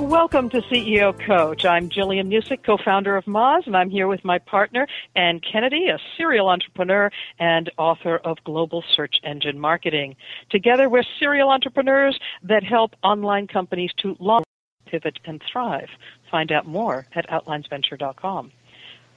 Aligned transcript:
Welcome 0.00 0.48
to 0.50 0.62
CEO 0.62 1.12
Coach. 1.26 1.66
I'm 1.66 1.90
Jillian 1.90 2.28
Muessig, 2.28 2.64
co-founder 2.64 3.16
of 3.16 3.26
Moz, 3.26 3.66
and 3.66 3.76
I'm 3.76 3.90
here 3.90 4.08
with 4.08 4.24
my 4.24 4.38
partner, 4.38 4.88
Anne 5.14 5.40
Kennedy, 5.40 5.88
a 5.88 5.98
serial 6.16 6.48
entrepreneur 6.48 7.10
and 7.38 7.70
author 7.76 8.16
of 8.16 8.38
Global 8.44 8.82
Search 8.96 9.16
Engine 9.22 9.58
Marketing. 9.60 10.16
Together, 10.48 10.88
we're 10.88 11.04
serial 11.18 11.50
entrepreneurs 11.50 12.18
that 12.42 12.64
help 12.64 12.94
online 13.04 13.46
companies 13.46 13.90
to 13.98 14.16
launch, 14.18 14.46
pivot, 14.86 15.18
and 15.26 15.42
thrive. 15.52 15.90
Find 16.30 16.50
out 16.50 16.66
more 16.66 17.06
at 17.14 17.28
outlinesventure.com. 17.28 18.52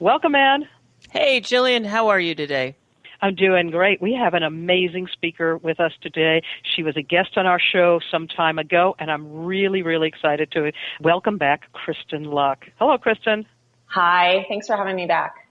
Welcome, 0.00 0.34
Anne. 0.34 0.68
Hey, 1.10 1.40
Jillian, 1.40 1.86
how 1.86 2.08
are 2.08 2.20
you 2.20 2.34
today? 2.34 2.76
I'm 3.24 3.34
doing 3.34 3.70
great. 3.70 4.02
We 4.02 4.12
have 4.22 4.34
an 4.34 4.42
amazing 4.42 5.08
speaker 5.10 5.56
with 5.56 5.80
us 5.80 5.92
today. 6.02 6.42
She 6.76 6.82
was 6.82 6.94
a 6.98 7.00
guest 7.00 7.38
on 7.38 7.46
our 7.46 7.58
show 7.58 7.98
some 8.10 8.28
time 8.28 8.58
ago, 8.58 8.94
and 8.98 9.10
I'm 9.10 9.46
really, 9.46 9.80
really 9.80 10.08
excited 10.08 10.52
to 10.52 10.70
welcome 11.00 11.38
back 11.38 11.62
Kristin 11.72 12.26
Luck. 12.26 12.66
Hello, 12.78 12.98
Kristin. 12.98 13.46
Hi. 13.86 14.44
Thanks 14.50 14.66
for 14.66 14.76
having 14.76 14.94
me 14.94 15.06
back. 15.06 15.43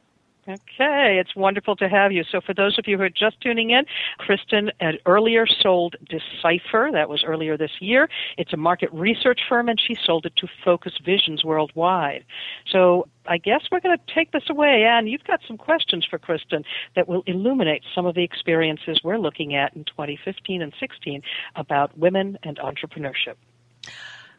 Okay, 0.46 1.20
it's 1.22 1.38
wonderful 1.38 1.78
to 1.78 1.88
have 1.88 2.12
you. 2.12 2.26
So, 2.30 2.42
for 2.42 2.54
those 2.54 2.78
of 2.78 2.86
you 2.86 2.98
who 2.98 3.04
are 3.04 3.10
just 3.10 3.40
tuning 3.40 3.70
in, 3.70 3.86
Kristin 4.20 4.72
had 4.82 4.96
earlier 5.06 5.48
sold 5.48 5.96
Decipher. 6.10 6.90
That 6.92 7.08
was 7.08 7.24
earlier 7.24 7.56
this 7.56 7.72
year. 7.80 8.10
It's 8.38 8.52
a 8.52 8.58
market 8.58 8.90
research 8.92 9.40
firm, 9.48 9.70
and 9.70 9.80
she 9.80 9.96
sold 10.06 10.26
it 10.26 10.36
to 10.38 10.48
Focus 10.66 10.94
Visions 11.06 11.46
worldwide. 11.46 12.26
So, 12.70 13.08
I 13.26 13.38
guess 13.38 13.62
we're 13.72 13.80
going 13.80 13.98
to 13.98 14.14
take 14.14 14.34
this 14.34 14.50
away, 14.50 14.84
and 14.84 15.08
you've 15.08 15.24
got 15.24 15.40
some 15.48 15.58
questions 15.58 16.06
for 16.06 16.20
Kristin 16.20 16.66
that 16.98 17.08
will 17.08 17.24
illuminate 17.26 17.84
some 17.96 18.06
of 18.06 18.14
the 18.14 18.24
experiences 18.24 19.00
we're 19.02 19.20
looking 19.20 19.56
at 19.56 19.74
in 19.78 19.86
2015 19.86 20.62
and 20.62 20.74
16 20.78 21.22
about 21.56 21.98
women 21.98 22.38
and 22.44 22.58
entrepreneurship. 22.58 23.36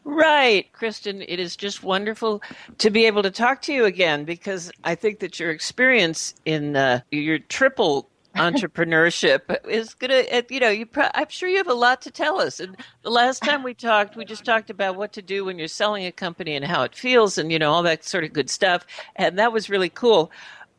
Right, 0.07 0.71
Kristin, 0.71 1.25
it 1.27 1.39
is 1.39 1.55
just 1.55 1.81
wonderful 1.81 2.43
to 2.77 2.91
be 2.91 3.05
able 3.07 3.23
to 3.23 3.31
talk 3.31 3.63
to 3.63 3.73
you 3.73 3.85
again 3.85 4.23
because 4.23 4.71
I 4.83 4.93
think 4.93 5.19
that 5.19 5.39
your 5.39 5.49
experience 5.49 6.35
in 6.45 6.75
uh, 6.75 7.01
your 7.11 7.39
triple 7.39 8.07
entrepreneurship 8.35 9.57
is 9.67 9.95
going 9.95 10.11
to, 10.11 10.37
uh, 10.37 10.41
you 10.47 10.59
know, 10.59 10.69
you 10.69 10.85
pro- 10.85 11.09
I'm 11.15 11.29
sure 11.29 11.49
you 11.49 11.57
have 11.57 11.67
a 11.67 11.73
lot 11.73 12.03
to 12.03 12.11
tell 12.11 12.39
us. 12.39 12.59
And 12.59 12.77
the 13.01 13.09
last 13.09 13.41
time 13.41 13.63
we 13.63 13.73
talked, 13.73 14.15
we 14.15 14.25
just 14.25 14.45
talked 14.45 14.69
about 14.69 14.95
what 14.95 15.11
to 15.13 15.23
do 15.23 15.43
when 15.43 15.57
you're 15.57 15.67
selling 15.67 16.05
a 16.05 16.11
company 16.11 16.55
and 16.55 16.65
how 16.65 16.83
it 16.83 16.93
feels 16.93 17.39
and, 17.39 17.51
you 17.51 17.57
know, 17.57 17.71
all 17.71 17.81
that 17.81 18.05
sort 18.05 18.23
of 18.23 18.31
good 18.31 18.51
stuff. 18.51 18.85
And 19.15 19.39
that 19.39 19.51
was 19.51 19.71
really 19.71 19.89
cool. 19.89 20.31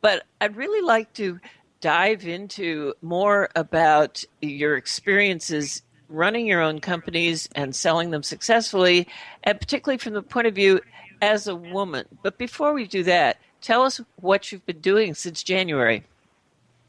But 0.02 0.24
I'd 0.40 0.54
really 0.54 0.86
like 0.86 1.12
to 1.14 1.40
dive 1.80 2.26
into 2.26 2.94
more 3.02 3.48
about 3.56 4.22
your 4.40 4.76
experiences 4.76 5.82
running 6.08 6.46
your 6.46 6.60
own 6.60 6.80
companies 6.80 7.48
and 7.54 7.74
selling 7.74 8.10
them 8.10 8.22
successfully, 8.22 9.08
and 9.44 9.60
particularly 9.60 9.98
from 9.98 10.14
the 10.14 10.22
point 10.22 10.46
of 10.46 10.54
view 10.54 10.80
as 11.20 11.46
a 11.46 11.56
woman. 11.56 12.06
But 12.22 12.38
before 12.38 12.72
we 12.72 12.86
do 12.86 13.02
that, 13.04 13.38
tell 13.60 13.82
us 13.82 14.00
what 14.16 14.52
you've 14.52 14.66
been 14.66 14.80
doing 14.80 15.14
since 15.14 15.42
January. 15.42 16.04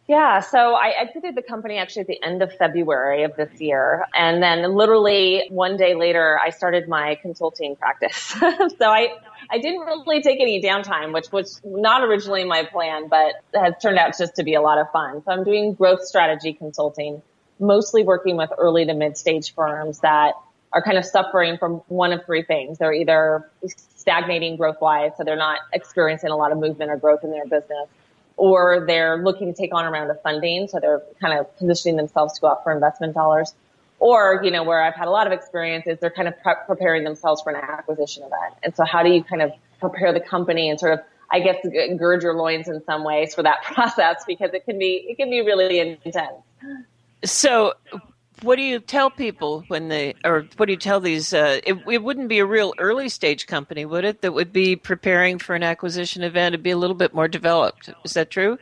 Yeah, 0.08 0.40
so 0.40 0.74
I 0.74 0.94
exited 0.98 1.36
the 1.36 1.42
company 1.42 1.78
actually 1.78 2.04
at 2.04 2.08
the 2.08 2.24
end 2.24 2.42
of 2.42 2.54
February 2.54 3.24
of 3.24 3.36
this 3.36 3.60
year. 3.60 4.06
And 4.16 4.42
then 4.42 4.74
literally 4.74 5.48
one 5.50 5.76
day 5.76 5.96
later, 5.96 6.40
I 6.42 6.52
started 6.52 6.88
my 6.88 7.16
consulting 7.22 7.76
practice. 7.76 8.16
so 8.40 8.90
I, 8.90 9.10
I 9.52 9.58
didn't 9.58 9.82
really 9.82 10.22
take 10.22 10.40
any 10.40 10.62
downtime, 10.62 11.14
which 11.14 11.30
was 11.34 11.60
not 11.66 12.04
originally 12.04 12.46
my 12.46 12.64
plan, 12.64 13.10
but 13.10 13.34
has 13.54 13.74
turned 13.82 13.98
out 13.98 14.18
just 14.18 14.36
to 14.36 14.44
be 14.44 14.54
a 14.54 14.62
lot 14.62 14.78
of 14.78 14.90
fun. 14.92 15.24
So 15.26 15.32
I'm 15.32 15.44
doing 15.44 15.74
growth 15.74 16.06
strategy 16.06 16.54
consulting 16.54 17.22
mostly 17.60 18.04
working 18.04 18.38
with 18.38 18.52
early 18.58 18.86
to 18.86 18.94
mid 18.94 19.18
stage 19.18 19.54
firms 19.54 20.00
that 20.00 20.34
are 20.74 20.82
kind 20.82 20.98
of 20.98 21.06
suffering 21.06 21.58
from 21.58 21.82
one 21.88 22.12
of 22.14 22.26
three 22.26 22.44
things. 22.44 22.78
They're 22.78 22.94
either 22.94 23.50
stagnating 23.68 24.58
growth 24.58 24.82
wise, 24.82 25.12
so 25.18 25.24
they're 25.24 25.36
not 25.36 25.60
experiencing 25.74 26.30
a 26.30 26.36
lot 26.36 26.52
of 26.52 26.58
movement 26.58 26.92
or 26.92 26.98
growth 26.98 27.24
in 27.24 27.32
their 27.32 27.46
business, 27.46 27.88
or 28.36 28.86
they're 28.86 29.24
looking 29.24 29.54
to 29.54 29.60
take 29.60 29.74
on 29.74 29.86
a 29.86 29.92
round 29.92 30.12
of 30.12 30.22
funding, 30.22 30.68
so 30.68 30.80
they're 30.80 31.02
kind 31.20 31.40
of 31.40 31.58
positioning 31.58 31.96
themselves 31.96 32.34
to 32.36 32.42
go 32.42 32.48
out 32.48 32.64
for 32.64 32.72
investment 32.72 33.14
dollars. 33.14 33.54
Or, 34.00 34.42
you 34.44 34.52
know, 34.52 34.64
where 34.64 34.84
I've 34.84 34.94
had 34.94 35.08
a 35.08 35.12
lot 35.12 35.26
of 35.26 35.34
experience 35.34 35.88
is 35.88 35.98
they're 36.00 36.12
kind 36.12 36.28
of 36.28 36.40
pre- 36.44 36.54
preparing 36.68 37.04
themselves 37.04 37.42
for 37.42 37.52
an 37.52 37.56
acquisition 37.56 38.22
event. 38.22 38.54
And 38.62 38.76
so 38.76 38.86
how 38.86 39.02
do 39.02 39.10
you 39.10 39.24
kind 39.24 39.42
of 39.42 39.52
prepare 39.80 40.14
the 40.14 40.20
company 40.20 40.70
and 40.70 40.80
sort 40.80 40.94
of 40.94 41.00
I 41.30 41.42
guess 41.42 41.58
gird 41.98 42.24
your 42.24 42.36
loins 42.36 42.68
in 42.68 42.84
some 42.86 43.04
ways 43.04 43.36
for 43.36 43.44
that 43.44 43.64
process 43.64 44.24
because 44.26 44.52
it 44.54 44.66
can 44.66 44.80
be 44.80 45.06
it 45.10 45.18
can 45.18 45.30
be 45.30 45.42
really 45.42 45.80
intense. 45.80 46.44
So, 47.24 47.74
what 48.42 48.58
do 48.58 48.62
you 48.62 48.80
tell 48.80 49.10
people 49.10 49.64
when 49.68 49.88
they, 49.88 50.14
or 50.24 50.46
what 50.58 50.68
do 50.68 50.74
you 50.74 50.78
tell 50.78 51.00
these? 51.00 51.34
Uh, 51.34 51.60
it, 51.64 51.78
it, 51.90 52.04
wouldn't 52.04 52.30
be 52.30 52.40
a 52.40 52.46
real 52.46 52.74
early 52.78 53.10
stage 53.10 53.48
company, 53.48 53.86
would 53.86 54.06
it? 54.06 54.22
That 54.22 54.34
would 54.34 54.54
be 54.54 54.76
preparing 54.76 55.40
for 55.40 55.56
an 55.56 55.64
acquisition 55.64 56.24
event. 56.24 56.54
It'd 56.54 56.64
be 56.64 56.72
a 56.72 56.78
little 56.78 56.96
bit 56.96 57.14
more 57.14 57.28
developed. 57.28 57.90
Is 58.06 58.14
that 58.14 58.30
true? 58.30 58.58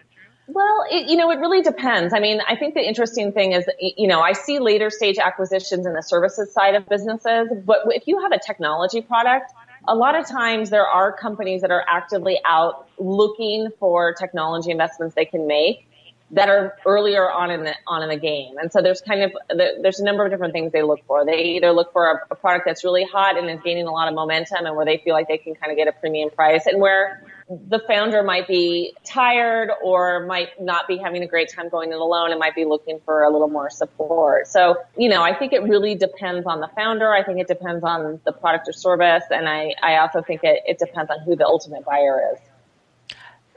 Well, 0.47 0.85
it, 0.91 1.07
you 1.07 1.17
know, 1.17 1.31
it 1.31 1.39
really 1.39 1.61
depends. 1.61 2.13
I 2.13 2.19
mean, 2.19 2.39
I 2.47 2.55
think 2.55 2.75
the 2.75 2.87
interesting 2.87 3.31
thing 3.31 3.51
is, 3.53 3.65
you 3.79 4.07
know, 4.07 4.21
I 4.21 4.33
see 4.33 4.59
later 4.59 4.89
stage 4.89 5.17
acquisitions 5.17 5.85
in 5.85 5.93
the 5.93 6.03
services 6.03 6.53
side 6.53 6.75
of 6.75 6.87
businesses, 6.87 7.49
but 7.65 7.79
if 7.87 8.03
you 8.07 8.21
have 8.21 8.31
a 8.31 8.39
technology 8.39 9.01
product, 9.01 9.51
a 9.87 9.95
lot 9.95 10.15
of 10.15 10.27
times 10.27 10.69
there 10.69 10.85
are 10.85 11.11
companies 11.11 11.61
that 11.61 11.71
are 11.71 11.83
actively 11.87 12.39
out 12.45 12.87
looking 12.99 13.69
for 13.79 14.13
technology 14.13 14.71
investments 14.71 15.15
they 15.15 15.25
can 15.25 15.47
make 15.47 15.87
that 16.31 16.49
are 16.49 16.75
earlier 16.85 17.29
on 17.29 17.51
in 17.51 17.63
the 17.63 17.75
on 17.87 18.01
in 18.01 18.09
the 18.09 18.17
game. 18.17 18.57
And 18.57 18.71
so 18.71 18.81
there's 18.81 19.01
kind 19.01 19.21
of 19.21 19.31
there's 19.81 19.99
a 19.99 20.03
number 20.03 20.25
of 20.25 20.31
different 20.31 20.53
things 20.53 20.71
they 20.71 20.81
look 20.81 21.05
for. 21.05 21.25
They 21.25 21.55
either 21.55 21.71
look 21.71 21.93
for 21.93 22.11
a, 22.11 22.33
a, 22.33 22.35
product 22.35 22.65
that's 22.65 22.83
really 22.83 23.05
hot 23.05 23.37
and 23.37 23.49
is 23.49 23.59
gaining 23.63 23.85
a 23.87 23.91
lot 23.91 24.07
of 24.07 24.15
momentum, 24.15 24.65
and 24.65 24.75
where 24.75 24.85
they 24.85 24.97
feel 25.03 25.13
like 25.13 25.27
they 25.27 25.37
can 25.37 25.55
kind 25.55 25.71
of 25.71 25.77
get 25.77 25.87
a 25.87 25.91
premium 25.91 26.29
price, 26.31 26.65
and 26.65 26.81
where 26.81 27.23
the 27.47 27.79
founder 27.87 28.23
might 28.23 28.47
be 28.47 28.95
tired 29.03 29.69
or 29.83 30.25
might 30.25 30.59
not 30.59 30.87
be 30.87 30.97
having 30.97 31.21
a 31.21 31.27
great 31.27 31.47
time 31.53 31.69
going 31.69 31.91
it 31.91 31.95
alone 31.95 32.31
and 32.31 32.39
might 32.39 32.55
be 32.55 32.65
looking 32.65 32.99
for 33.05 33.21
a 33.21 33.29
little 33.29 33.47
more 33.47 33.69
support. 33.69 34.47
So, 34.47 34.77
you 34.97 35.09
know, 35.09 35.21
I 35.21 35.37
think 35.37 35.53
it 35.53 35.61
really 35.61 35.93
depends 35.93 36.47
on 36.47 36.59
the 36.59 36.69
founder. 36.75 37.13
I 37.13 37.23
think 37.23 37.39
it 37.39 37.47
depends 37.47 37.83
on 37.83 38.19
the 38.25 38.31
product 38.31 38.67
or 38.67 38.73
service. 38.73 39.25
And 39.29 39.47
I, 39.47 39.75
I 39.83 39.97
also 39.97 40.23
think 40.23 40.43
it, 40.43 40.63
it 40.65 40.79
depends 40.79 41.11
on 41.11 41.19
who 41.19 41.35
the 41.35 41.45
ultimate 41.45 41.85
buyer 41.85 42.33
is. 42.33 42.39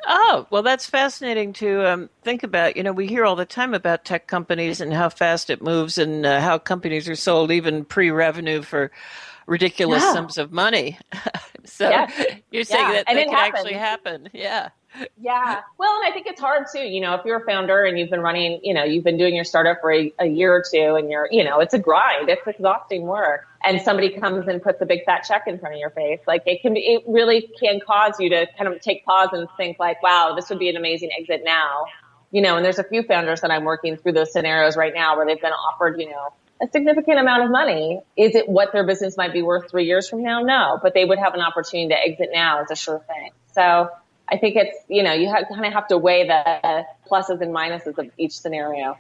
Oh, 0.07 0.47
well, 0.51 0.63
that's 0.63 0.87
fascinating 0.87 1.53
to 1.55 1.91
um, 1.91 2.11
think 2.23 2.43
about. 2.43 2.77
You 2.77 2.83
know, 2.83 2.93
we 2.93 3.07
hear 3.07 3.25
all 3.25 3.37
the 3.37 3.45
time 3.45 3.75
about 3.75 4.05
tech 4.05 4.27
companies 4.27 4.81
and 4.81 4.93
how 4.93 5.09
fast 5.09 5.51
it 5.51 5.63
moves 5.63 5.99
and 5.99 6.25
uh, 6.25 6.41
how 6.41 6.59
companies 6.59 7.09
are 7.09 7.17
sold 7.17 7.51
even 7.51 7.85
pre 7.85 8.11
revenue 8.11 8.63
for 8.63 8.91
ridiculous 9.47 10.03
yeah. 10.03 10.13
sums 10.13 10.39
of 10.39 10.53
money. 10.53 10.99
so 11.65 11.89
yeah. 11.89 12.11
you're 12.51 12.65
saying 12.65 12.87
yeah. 12.87 12.93
that 12.93 13.05
and 13.09 13.19
can 13.19 13.31
happens. 13.31 13.55
actually 13.57 13.75
happen. 13.75 14.29
Yeah. 14.33 14.69
Yeah. 15.21 15.61
Well, 15.79 15.95
and 15.97 16.11
I 16.11 16.13
think 16.13 16.27
it's 16.27 16.41
hard 16.41 16.67
too. 16.73 16.81
You 16.81 17.01
know, 17.01 17.15
if 17.15 17.25
you're 17.25 17.39
a 17.39 17.45
founder 17.45 17.85
and 17.85 17.99
you've 17.99 18.11
been 18.11 18.21
running, 18.21 18.61
you 18.63 18.75
know, 18.75 18.85
you've 18.85 19.05
been 19.05 19.19
doing 19.19 19.35
your 19.35 19.45
startup 19.45 19.79
for 19.81 19.93
a, 19.93 20.13
a 20.19 20.27
year 20.27 20.53
or 20.53 20.63
two 20.63 20.95
and 20.95 21.11
you're, 21.11 21.29
you 21.31 21.45
know, 21.45 21.61
it's 21.61 21.75
a 21.75 21.79
grind. 21.79 22.29
It's 22.29 22.47
exhausting 22.47 23.03
work. 23.03 23.47
And 23.63 23.81
somebody 23.83 24.11
comes 24.11 24.49
and 24.49 24.63
puts 24.63 24.81
a 24.81 24.87
big 24.87 25.05
fat 25.05 25.25
check 25.29 25.45
in 25.47 25.59
front 25.59 25.75
of 25.75 25.81
your 25.81 25.91
face. 25.91 26.21
Like 26.27 26.43
it 26.47 26.63
can 26.63 26.75
be, 26.75 26.81
it 26.81 27.05
really 27.07 27.51
can 27.61 27.81
cause 27.87 28.19
you 28.19 28.31
to 28.31 28.47
kind 28.57 28.73
of 28.73 28.81
take 28.81 29.05
pause 29.05 29.29
and 29.33 29.47
think 29.57 29.79
like, 29.79 30.03
wow, 30.03 30.35
this 30.35 30.49
would 30.49 30.59
be 30.59 30.69
an 30.69 30.77
amazing 30.77 31.11
exit 31.19 31.43
now. 31.45 31.85
You 32.31 32.43
know, 32.43 32.57
and 32.57 32.65
there's 32.65 32.79
a 32.79 32.85
few 32.85 33.03
founders 33.03 33.41
that 33.41 33.51
I'm 33.51 33.65
working 33.65 33.97
through 33.97 34.13
those 34.13 34.33
scenarios 34.33 34.77
right 34.77 34.93
now 34.95 35.17
where 35.17 35.27
they've 35.27 35.41
been 35.41 35.53
offered, 35.53 35.99
you 36.01 36.11
know, 36.11 36.33
a 36.61 36.67
significant 36.71 37.19
amount 37.19 37.45
of 37.45 37.51
money. 37.51 38.01
Is 38.17 38.35
it 38.35 38.49
what 38.49 38.73
their 38.73 38.85
business 38.85 39.17
might 39.17 39.33
be 39.33 39.43
worth 39.43 39.71
three 39.71 39.87
years 39.87 40.09
from 40.09 40.23
now? 40.23 40.43
No, 40.43 40.79
but 40.83 40.93
they 40.93 41.05
would 41.05 41.19
have 41.19 41.35
an 41.35 41.41
opportunity 41.41 41.89
to 41.89 41.99
exit 41.99 42.31
now 42.33 42.63
as 42.63 42.71
a 42.71 42.77
sure 42.77 43.03
thing. 43.07 43.31
So 43.55 43.91
I 44.31 44.37
think 44.37 44.57
it's, 44.57 44.77
you 44.89 45.03
know, 45.03 45.13
you 45.13 45.29
have, 45.29 45.45
kind 45.49 45.65
of 45.65 45.73
have 45.73 45.89
to 45.89 45.99
weigh 45.99 46.27
the 46.27 46.85
pluses 47.11 47.41
and 47.41 47.55
minuses 47.55 47.99
of 47.99 48.11
each 48.19 48.39
scenario. 48.39 48.97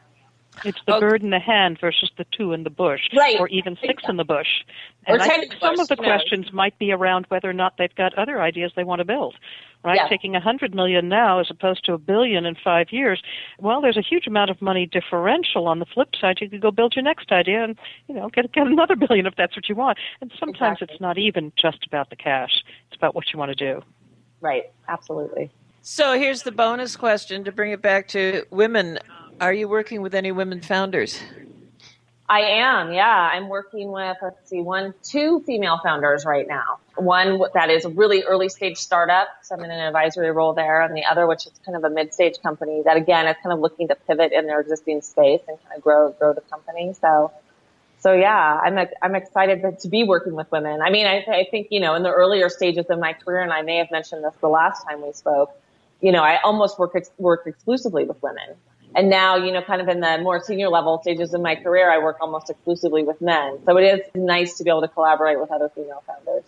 It's 0.65 0.81
the 0.87 0.97
okay. 0.97 1.01
bird 1.01 1.23
in 1.23 1.31
the 1.31 1.39
hand 1.39 1.79
versus 1.81 2.11
the 2.17 2.27
two 2.33 2.53
in 2.53 2.65
the 2.65 2.71
bush, 2.71 3.03
right. 3.17 3.39
or 3.39 3.49
even 3.49 3.77
six 3.81 4.03
in 4.09 4.17
the 4.17 4.25
bush. 4.25 4.65
And 5.07 5.23
I 5.23 5.29
think 5.29 5.55
some 5.61 5.79
of 5.79 5.89
the 5.89 5.97
questions 5.97 6.53
might 6.53 6.79
be 6.79 6.93
around 6.93 7.27
whether 7.29 7.49
or 7.49 7.53
not 7.53 7.77
they've 7.79 7.95
got 7.95 8.15
other 8.15 8.43
ideas 8.43 8.73
they 8.75 8.85
want 8.85 8.99
to 8.99 9.05
build. 9.05 9.37
Right, 9.85 9.95
yeah. 9.95 10.09
taking 10.09 10.35
a 10.35 10.41
hundred 10.41 10.75
million 10.75 11.09
now 11.09 11.39
as 11.39 11.53
opposed 11.53 11.85
to 11.85 11.93
a 11.93 11.99
billion 11.99 12.45
in 12.45 12.57
five 12.57 12.89
years. 12.91 13.23
Well, 13.61 13.81
there's 13.81 13.97
a 13.97 14.03
huge 14.03 14.27
amount 14.27 14.51
of 14.51 14.61
money 14.61 14.87
differential. 14.87 15.69
On 15.69 15.79
the 15.79 15.87
flip 15.87 16.17
side, 16.21 16.39
you 16.41 16.51
could 16.51 16.61
go 16.61 16.73
build 16.73 16.97
your 16.97 17.05
next 17.05 17.31
idea 17.31 17.63
and 17.63 17.79
you 18.09 18.15
know 18.17 18.29
get 18.29 18.51
get 18.51 18.67
another 18.67 18.97
billion 19.09 19.25
if 19.25 19.37
that's 19.37 19.55
what 19.55 19.69
you 19.69 19.77
want. 19.77 19.99
And 20.21 20.33
sometimes 20.37 20.79
exactly. 20.79 20.95
it's 20.95 21.01
not 21.01 21.17
even 21.17 21.53
just 21.57 21.87
about 21.87 22.11
the 22.11 22.17
cash; 22.17 22.65
it's 22.89 22.97
about 22.97 23.15
what 23.15 23.33
you 23.33 23.39
want 23.39 23.57
to 23.57 23.75
do. 23.75 23.83
Right, 24.41 24.71
absolutely. 24.89 25.51
So 25.83 26.19
here's 26.19 26.43
the 26.43 26.53
bonus 26.53 26.97
question 26.97 27.45
to 27.45 27.53
bring 27.53 27.73
it 27.73 27.83
back 27.83 28.09
to 28.09 28.45
women. 28.51 28.99
Are 29.41 29.53
you 29.53 29.69
working 29.69 30.03
with 30.03 30.15
any 30.15 30.33
women 30.33 30.61
founders? 30.61 31.21
I 32.31 32.41
am, 32.41 32.93
yeah. 32.93 33.31
I'm 33.33 33.49
working 33.49 33.91
with, 33.91 34.19
let's 34.21 34.51
see, 34.51 34.61
one, 34.61 34.93
two 35.03 35.41
female 35.47 35.81
founders 35.83 36.27
right 36.27 36.47
now. 36.47 36.79
One 36.97 37.41
that 37.55 37.71
is 37.71 37.87
a 37.87 37.89
really 37.89 38.23
early 38.23 38.51
stage 38.51 38.77
startup, 38.77 39.29
so 39.43 39.55
I'm 39.55 39.65
in 39.65 39.71
an 39.71 39.81
advisory 39.81 40.31
role 40.31 40.53
there, 40.53 40.83
and 40.83 40.95
the 40.95 41.07
other, 41.07 41.27
which 41.27 41.47
is 41.47 41.53
kind 41.65 41.75
of 41.75 41.85
a 41.85 41.91
mid 41.91 42.13
stage 42.13 42.35
company 42.43 42.83
that 42.85 42.99
again 42.99 43.27
is 43.27 43.37
kind 43.43 43.55
of 43.55 43.61
looking 43.61 43.89
to 43.89 43.95
pivot 43.95 44.33
in 44.33 44.47
their 44.47 44.61
existing 44.61 45.01
space 45.01 45.41
and 45.49 45.57
kind 45.65 45.77
of 45.77 45.83
grow, 45.83 46.11
grow 46.13 46.35
the 46.35 46.43
company. 46.43 46.93
So 47.01 47.33
so 48.01 48.13
yeah, 48.13 48.61
I'm 48.63 48.79
I'm 49.03 49.15
excited 49.15 49.81
to 49.81 49.89
be 49.89 50.05
working 50.05 50.35
with 50.35 50.51
women. 50.53 50.81
I 50.81 50.91
mean, 50.91 51.07
I, 51.07 51.25
I 51.29 51.47
think 51.51 51.69
you 51.71 51.81
know 51.81 51.95
in 51.95 52.03
the 52.03 52.13
earlier 52.13 52.49
stages 52.49 52.87
of 52.89 52.99
my 52.99 53.13
career, 53.13 53.41
and 53.41 53.53
I 53.53 53.63
may 53.63 53.77
have 53.77 53.91
mentioned 53.91 54.25
this 54.25 54.35
the 54.41 54.49
last 54.49 54.85
time 54.85 55.03
we 55.03 55.13
spoke. 55.13 55.51
You 56.01 56.13
know, 56.13 56.23
I 56.23 56.41
almost 56.43 56.79
work 56.79 56.93
ex- 56.95 57.11
exclusively 57.47 58.05
with 58.05 58.23
women, 58.23 58.55
and 58.95 59.11
now 59.11 59.37
you 59.37 59.51
know, 59.51 59.63
kind 59.63 59.81
of 59.81 59.89
in 59.89 60.01
the 60.01 60.19
more 60.19 60.41
senior 60.41 60.69
level 60.69 61.01
stages 61.03 61.35
of 61.35 61.41
my 61.41 61.57
career, 61.57 61.91
I 61.91 61.99
work 61.99 62.19
almost 62.21 62.51
exclusively 62.51 63.03
with 63.03 63.21
men. 63.21 63.59
So 63.67 63.77
it 63.77 63.85
is 63.85 64.01
nice 64.15 64.57
to 64.59 64.65
be 64.65 64.71
able 64.71 64.83
to 64.83 64.89
collaborate 64.89 65.41
with 65.41 65.51
other 65.51 65.69
female 65.69 66.03
founders. 66.07 66.45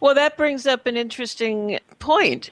Well, 0.00 0.14
that 0.14 0.36
brings 0.36 0.66
up 0.66 0.86
an 0.86 0.96
interesting 0.96 1.80
point. 1.98 2.50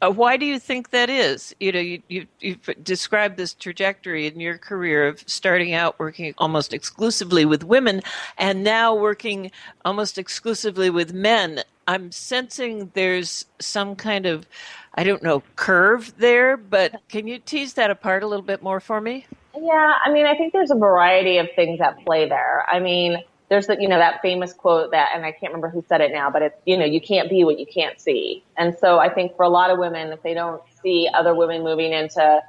Uh, 0.00 0.10
why 0.12 0.36
do 0.36 0.46
you 0.46 0.58
think 0.58 0.90
that 0.90 1.10
is? 1.10 1.54
You 1.58 1.72
know, 1.72 1.80
you, 1.80 2.02
you, 2.08 2.26
you've 2.40 2.70
described 2.82 3.36
this 3.36 3.52
trajectory 3.52 4.26
in 4.26 4.38
your 4.38 4.56
career 4.56 5.08
of 5.08 5.22
starting 5.26 5.74
out 5.74 5.98
working 5.98 6.34
almost 6.38 6.72
exclusively 6.72 7.44
with 7.44 7.64
women 7.64 8.02
and 8.36 8.62
now 8.62 8.94
working 8.94 9.50
almost 9.84 10.16
exclusively 10.16 10.88
with 10.88 11.12
men. 11.12 11.62
I'm 11.88 12.12
sensing 12.12 12.90
there's 12.94 13.46
some 13.58 13.96
kind 13.96 14.26
of, 14.26 14.46
I 14.94 15.02
don't 15.02 15.22
know, 15.22 15.42
curve 15.56 16.14
there, 16.18 16.56
but 16.56 17.00
can 17.08 17.26
you 17.26 17.38
tease 17.40 17.74
that 17.74 17.90
apart 17.90 18.22
a 18.22 18.26
little 18.26 18.44
bit 18.44 18.62
more 18.62 18.78
for 18.78 19.00
me? 19.00 19.26
Yeah, 19.56 19.94
I 20.04 20.12
mean, 20.12 20.26
I 20.26 20.36
think 20.36 20.52
there's 20.52 20.70
a 20.70 20.76
variety 20.76 21.38
of 21.38 21.48
things 21.56 21.80
at 21.80 21.98
play 22.04 22.28
there. 22.28 22.64
I 22.70 22.78
mean, 22.78 23.18
there's 23.48 23.66
the, 23.66 23.76
you 23.80 23.88
know, 23.88 23.98
that 23.98 24.20
famous 24.20 24.52
quote 24.52 24.90
that, 24.90 25.10
and 25.14 25.24
I 25.24 25.32
can't 25.32 25.52
remember 25.52 25.68
who 25.68 25.84
said 25.88 26.00
it 26.00 26.12
now, 26.12 26.30
but 26.30 26.42
it's, 26.42 26.56
you 26.66 26.76
know, 26.76 26.84
you 26.84 27.00
can't 27.00 27.30
be 27.30 27.44
what 27.44 27.58
you 27.58 27.66
can't 27.66 27.98
see. 28.00 28.44
And 28.56 28.76
so 28.78 28.98
I 28.98 29.08
think 29.08 29.36
for 29.36 29.44
a 29.44 29.48
lot 29.48 29.70
of 29.70 29.78
women, 29.78 30.12
if 30.12 30.22
they 30.22 30.34
don't 30.34 30.62
see 30.82 31.08
other 31.12 31.34
women 31.34 31.62
moving 31.62 31.92
into 31.92 32.42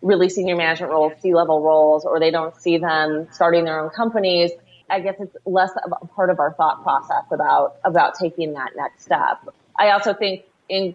really 0.00 0.28
senior 0.28 0.54
management 0.54 0.92
roles, 0.92 1.12
C-level 1.20 1.62
roles, 1.62 2.04
or 2.04 2.20
they 2.20 2.30
don't 2.30 2.54
see 2.60 2.78
them 2.78 3.26
starting 3.32 3.64
their 3.64 3.80
own 3.80 3.90
companies, 3.90 4.52
I 4.88 5.00
guess 5.00 5.16
it's 5.18 5.34
less 5.44 5.70
of 5.84 5.92
a 6.00 6.06
part 6.06 6.30
of 6.30 6.38
our 6.38 6.52
thought 6.52 6.82
process 6.82 7.24
about, 7.32 7.76
about 7.84 8.14
taking 8.18 8.52
that 8.52 8.72
next 8.76 9.02
step. 9.02 9.48
I 9.76 9.90
also 9.90 10.14
think 10.14 10.44
in, 10.68 10.94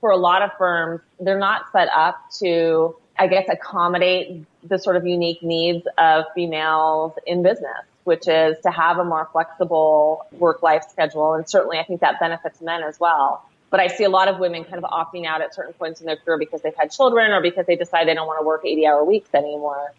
for 0.00 0.10
a 0.10 0.16
lot 0.16 0.42
of 0.42 0.50
firms, 0.58 1.00
they're 1.20 1.38
not 1.38 1.70
set 1.72 1.88
up 1.96 2.20
to, 2.40 2.96
I 3.16 3.28
guess, 3.28 3.48
accommodate 3.48 4.44
the 4.64 4.78
sort 4.78 4.96
of 4.96 5.06
unique 5.06 5.42
needs 5.42 5.86
of 5.96 6.24
females 6.34 7.12
in 7.26 7.42
business 7.42 7.84
which 8.08 8.26
is 8.26 8.56
to 8.64 8.70
have 8.70 8.98
a 8.98 9.04
more 9.04 9.28
flexible 9.30 10.26
work 10.32 10.62
life 10.62 10.84
schedule. 10.90 11.34
And 11.34 11.48
certainly 11.48 11.78
I 11.78 11.84
think 11.84 12.00
that 12.00 12.18
benefits 12.18 12.60
men 12.60 12.82
as 12.82 12.98
well. 12.98 13.44
But 13.70 13.80
I 13.80 13.88
see 13.88 14.04
a 14.04 14.08
lot 14.08 14.28
of 14.28 14.38
women 14.38 14.64
kind 14.64 14.82
of 14.82 14.90
opting 14.90 15.26
out 15.26 15.42
at 15.42 15.54
certain 15.54 15.74
points 15.74 16.00
in 16.00 16.06
their 16.06 16.16
career 16.16 16.38
because 16.38 16.62
they've 16.62 16.74
had 16.74 16.90
children 16.90 17.30
or 17.32 17.42
because 17.42 17.66
they 17.66 17.76
decide 17.76 18.08
they 18.08 18.14
don't 18.14 18.26
want 18.26 18.40
to 18.40 18.46
work 18.46 18.62
80 18.64 18.86
hour 18.86 19.04
weeks 19.04 19.28
anymore 19.34 19.92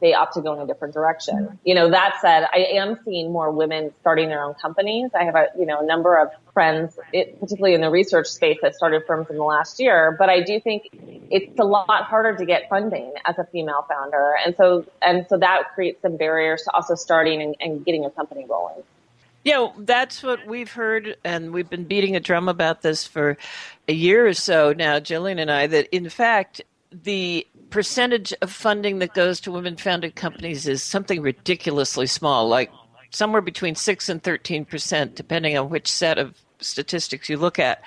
they 0.00 0.14
opt 0.14 0.34
to 0.34 0.40
go 0.40 0.54
in 0.54 0.60
a 0.60 0.66
different 0.66 0.94
direction. 0.94 1.36
Mm-hmm. 1.36 1.56
You 1.64 1.74
know, 1.74 1.90
that 1.90 2.14
said, 2.20 2.46
I 2.52 2.76
am 2.76 2.98
seeing 3.04 3.32
more 3.32 3.50
women 3.50 3.92
starting 4.00 4.28
their 4.28 4.42
own 4.42 4.54
companies. 4.54 5.10
I 5.14 5.24
have 5.24 5.34
a, 5.34 5.46
you 5.58 5.66
know, 5.66 5.80
a 5.80 5.86
number 5.86 6.16
of 6.16 6.30
friends, 6.52 6.98
it, 7.12 7.38
particularly 7.40 7.74
in 7.74 7.80
the 7.80 7.90
research 7.90 8.26
space 8.26 8.58
that 8.62 8.74
started 8.74 9.04
firms 9.06 9.28
in 9.30 9.36
the 9.36 9.44
last 9.44 9.78
year, 9.78 10.16
but 10.18 10.28
I 10.28 10.40
do 10.42 10.58
think 10.60 10.88
it's 11.30 11.58
a 11.58 11.64
lot 11.64 12.04
harder 12.04 12.36
to 12.36 12.46
get 12.46 12.68
funding 12.68 13.12
as 13.24 13.38
a 13.38 13.44
female 13.44 13.84
founder. 13.88 14.34
And 14.44 14.56
so, 14.56 14.86
and 15.02 15.26
so 15.28 15.38
that 15.38 15.74
creates 15.74 16.00
some 16.02 16.16
barriers 16.16 16.62
to 16.62 16.72
also 16.72 16.94
starting 16.94 17.42
and, 17.42 17.56
and 17.60 17.84
getting 17.84 18.04
a 18.04 18.10
company 18.10 18.46
rolling. 18.48 18.82
Yeah, 19.44 19.68
that's 19.78 20.24
what 20.24 20.44
we've 20.46 20.72
heard, 20.72 21.18
and 21.22 21.52
we've 21.52 21.70
been 21.70 21.84
beating 21.84 22.16
a 22.16 22.20
drum 22.20 22.48
about 22.48 22.82
this 22.82 23.06
for 23.06 23.36
a 23.86 23.92
year 23.92 24.26
or 24.26 24.34
so 24.34 24.72
now, 24.72 24.98
Jillian 24.98 25.40
and 25.40 25.52
I, 25.52 25.68
that 25.68 25.94
in 25.94 26.08
fact, 26.08 26.62
the 26.90 27.46
percentage 27.70 28.32
of 28.42 28.50
funding 28.50 28.98
that 29.00 29.14
goes 29.14 29.40
to 29.40 29.52
women 29.52 29.76
founded 29.76 30.14
companies 30.14 30.66
is 30.66 30.82
something 30.82 31.20
ridiculously 31.20 32.06
small, 32.06 32.48
like 32.48 32.70
somewhere 33.10 33.42
between 33.42 33.74
6 33.74 34.08
and 34.08 34.22
13 34.22 34.64
percent, 34.64 35.14
depending 35.14 35.56
on 35.56 35.68
which 35.68 35.90
set 35.90 36.18
of 36.18 36.36
statistics 36.60 37.28
you 37.28 37.36
look 37.36 37.58
at 37.58 37.82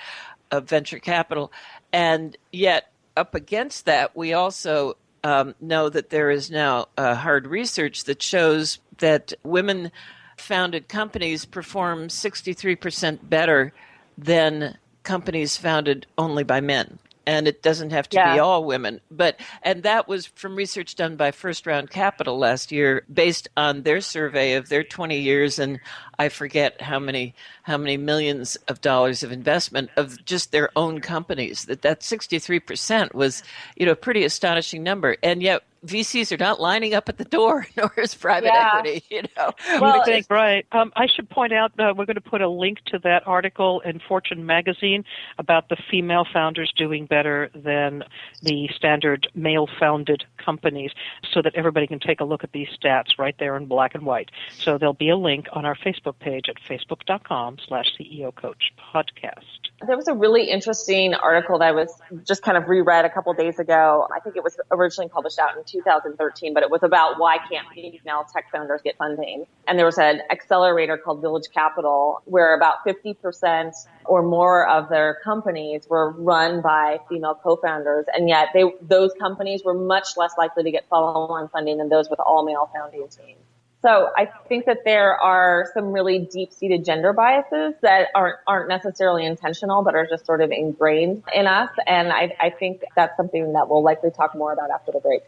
of 0.50 0.68
venture 0.68 0.98
capital. 0.98 1.52
And 1.92 2.36
yet, 2.52 2.92
up 3.16 3.34
against 3.34 3.86
that, 3.86 4.16
we 4.16 4.32
also 4.32 4.96
um, 5.24 5.54
know 5.60 5.88
that 5.88 6.10
there 6.10 6.30
is 6.30 6.50
now 6.50 6.86
uh, 6.96 7.14
hard 7.14 7.46
research 7.46 8.04
that 8.04 8.22
shows 8.22 8.78
that 8.98 9.32
women 9.42 9.90
founded 10.36 10.88
companies 10.88 11.44
perform 11.44 12.08
63% 12.08 13.28
better 13.28 13.72
than 14.16 14.78
companies 15.02 15.56
founded 15.56 16.06
only 16.16 16.44
by 16.44 16.60
men 16.60 16.98
and 17.26 17.46
it 17.46 17.62
doesn't 17.62 17.90
have 17.90 18.08
to 18.10 18.16
yeah. 18.16 18.34
be 18.34 18.40
all 18.40 18.64
women. 18.64 19.00
But 19.10 19.38
and 19.62 19.82
that 19.82 20.08
was 20.08 20.26
from 20.26 20.56
research 20.56 20.94
done 20.94 21.16
by 21.16 21.30
First 21.30 21.66
Round 21.66 21.90
Capital 21.90 22.38
last 22.38 22.72
year, 22.72 23.04
based 23.12 23.48
on 23.56 23.82
their 23.82 24.00
survey 24.00 24.54
of 24.54 24.68
their 24.68 24.84
20 24.84 25.18
years, 25.18 25.58
and 25.58 25.80
I 26.18 26.28
forget 26.28 26.80
how 26.80 26.98
many 26.98 27.34
how 27.62 27.76
many 27.76 27.96
millions 27.96 28.56
of 28.68 28.80
dollars 28.80 29.22
of 29.22 29.32
investment 29.32 29.90
of 29.96 30.24
just 30.24 30.52
their 30.52 30.70
own 30.76 31.00
companies. 31.00 31.64
That 31.64 31.82
that 31.82 32.02
63 32.02 32.60
percent 32.60 33.14
was, 33.14 33.42
you 33.76 33.86
know, 33.86 33.92
a 33.92 33.96
pretty 33.96 34.24
astonishing 34.24 34.82
number, 34.82 35.16
and 35.22 35.42
yet 35.42 35.62
VCs 35.86 36.30
are 36.32 36.36
not 36.36 36.60
lining 36.60 36.92
up 36.94 37.08
at 37.08 37.16
the 37.16 37.24
door, 37.24 37.66
nor 37.76 37.90
is 37.96 38.14
private 38.14 38.46
Yeah. 38.52 38.70
equity. 38.74 39.02
You 39.10 39.22
know, 39.36 39.50
Well, 39.80 39.96
you 39.96 40.04
think 40.04 40.26
right? 40.30 40.66
Um, 40.72 40.92
I 40.96 41.06
should 41.06 41.28
point 41.30 41.52
out 41.52 41.72
uh, 41.78 41.94
we're 41.96 42.04
going 42.06 42.14
to 42.16 42.20
put 42.20 42.40
a 42.42 42.48
link 42.48 42.78
to 42.86 42.98
that 43.00 43.26
article 43.26 43.80
in 43.80 43.98
Fortune 44.06 44.44
magazine 44.46 45.04
about 45.38 45.68
the 45.68 45.76
female 45.90 46.26
founders 46.32 46.72
doing 46.76 47.06
better 47.06 47.50
than 47.54 48.04
the 48.42 48.68
standard 48.76 49.26
male-founded 49.34 50.24
companies, 50.38 50.92
so 51.32 51.42
that 51.42 51.54
everybody 51.54 51.86
can 51.86 51.98
take 51.98 52.20
a 52.20 52.24
look 52.24 52.44
at 52.44 52.52
these 52.52 52.68
stats 52.82 53.18
right 53.18 53.34
there 53.38 53.56
in 53.56 53.66
black 53.66 53.94
and 53.94 54.04
white. 54.04 54.30
So 54.58 54.78
there'll 54.78 54.92
be 54.94 55.08
a 55.10 55.16
link 55.16 55.46
on 55.52 55.64
our 55.64 55.74
Facebook 55.76 56.18
page 56.18 56.46
at 56.48 56.56
facebook.com/slash 56.68 57.96
CEO 57.98 58.34
Coach 58.34 58.72
Podcast. 58.94 59.69
There 59.86 59.96
was 59.96 60.08
a 60.08 60.14
really 60.14 60.50
interesting 60.50 61.14
article 61.14 61.58
that 61.58 61.68
I 61.68 61.72
was 61.72 61.88
just 62.26 62.42
kind 62.42 62.58
of 62.58 62.68
reread 62.68 63.06
a 63.06 63.10
couple 63.10 63.32
days 63.32 63.58
ago. 63.58 64.06
I 64.14 64.20
think 64.20 64.36
it 64.36 64.44
was 64.44 64.58
originally 64.70 65.08
published 65.08 65.38
out 65.38 65.56
in 65.56 65.64
2013, 65.64 66.52
but 66.52 66.62
it 66.62 66.70
was 66.70 66.82
about 66.82 67.18
why 67.18 67.38
can't 67.50 67.66
female 67.74 68.26
tech 68.30 68.50
founders 68.52 68.82
get 68.84 68.98
funding. 68.98 69.46
And 69.66 69.78
there 69.78 69.86
was 69.86 69.98
an 69.98 70.20
accelerator 70.30 70.98
called 70.98 71.22
Village 71.22 71.48
Capital 71.52 72.20
where 72.26 72.54
about 72.54 72.84
50% 72.86 73.72
or 74.04 74.22
more 74.22 74.68
of 74.68 74.90
their 74.90 75.18
companies 75.24 75.86
were 75.88 76.10
run 76.10 76.60
by 76.60 76.98
female 77.08 77.40
co-founders. 77.42 78.04
And 78.12 78.28
yet 78.28 78.48
they, 78.52 78.64
those 78.82 79.12
companies 79.18 79.62
were 79.64 79.74
much 79.74 80.08
less 80.16 80.32
likely 80.36 80.64
to 80.64 80.70
get 80.70 80.88
follow-on 80.90 81.48
funding 81.48 81.78
than 81.78 81.88
those 81.88 82.10
with 82.10 82.20
all 82.20 82.44
male 82.44 82.68
founding 82.74 83.08
teams. 83.08 83.38
So 83.82 84.10
I 84.14 84.28
think 84.48 84.66
that 84.66 84.78
there 84.84 85.18
are 85.18 85.70
some 85.72 85.92
really 85.92 86.18
deep-seated 86.18 86.84
gender 86.84 87.14
biases 87.14 87.74
that 87.80 88.08
aren't 88.14 88.36
aren't 88.46 88.68
necessarily 88.68 89.24
intentional, 89.24 89.82
but 89.82 89.94
are 89.94 90.06
just 90.06 90.26
sort 90.26 90.42
of 90.42 90.50
ingrained 90.50 91.22
in 91.34 91.46
us. 91.46 91.70
And 91.86 92.12
I, 92.12 92.36
I 92.38 92.50
think 92.50 92.82
that's 92.94 93.16
something 93.16 93.54
that 93.54 93.68
we'll 93.70 93.82
likely 93.82 94.10
talk 94.10 94.34
more 94.34 94.52
about 94.52 94.70
after 94.70 94.92
the 94.92 95.00
break. 95.00 95.22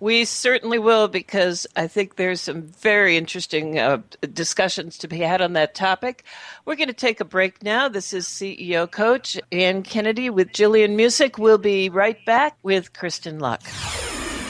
we 0.00 0.24
certainly 0.24 0.78
will 0.78 1.08
because 1.08 1.66
I 1.76 1.86
think 1.86 2.16
there's 2.16 2.40
some 2.40 2.62
very 2.62 3.18
interesting 3.18 3.78
uh, 3.78 4.00
discussions 4.32 4.96
to 4.98 5.08
be 5.08 5.18
had 5.18 5.42
on 5.42 5.52
that 5.54 5.74
topic. 5.74 6.24
We're 6.64 6.76
going 6.76 6.88
to 6.88 6.94
take 6.94 7.20
a 7.20 7.24
break 7.26 7.62
now. 7.62 7.88
This 7.90 8.14
is 8.14 8.26
CEO 8.26 8.90
Coach 8.90 9.38
Anne 9.52 9.82
Kennedy 9.82 10.30
with 10.30 10.48
Jillian 10.52 10.96
Muessig. 10.96 11.38
We'll 11.38 11.58
be 11.58 11.90
right 11.90 12.24
back 12.24 12.56
with 12.62 12.94
Kristin 12.94 13.38
Luck. 13.38 13.62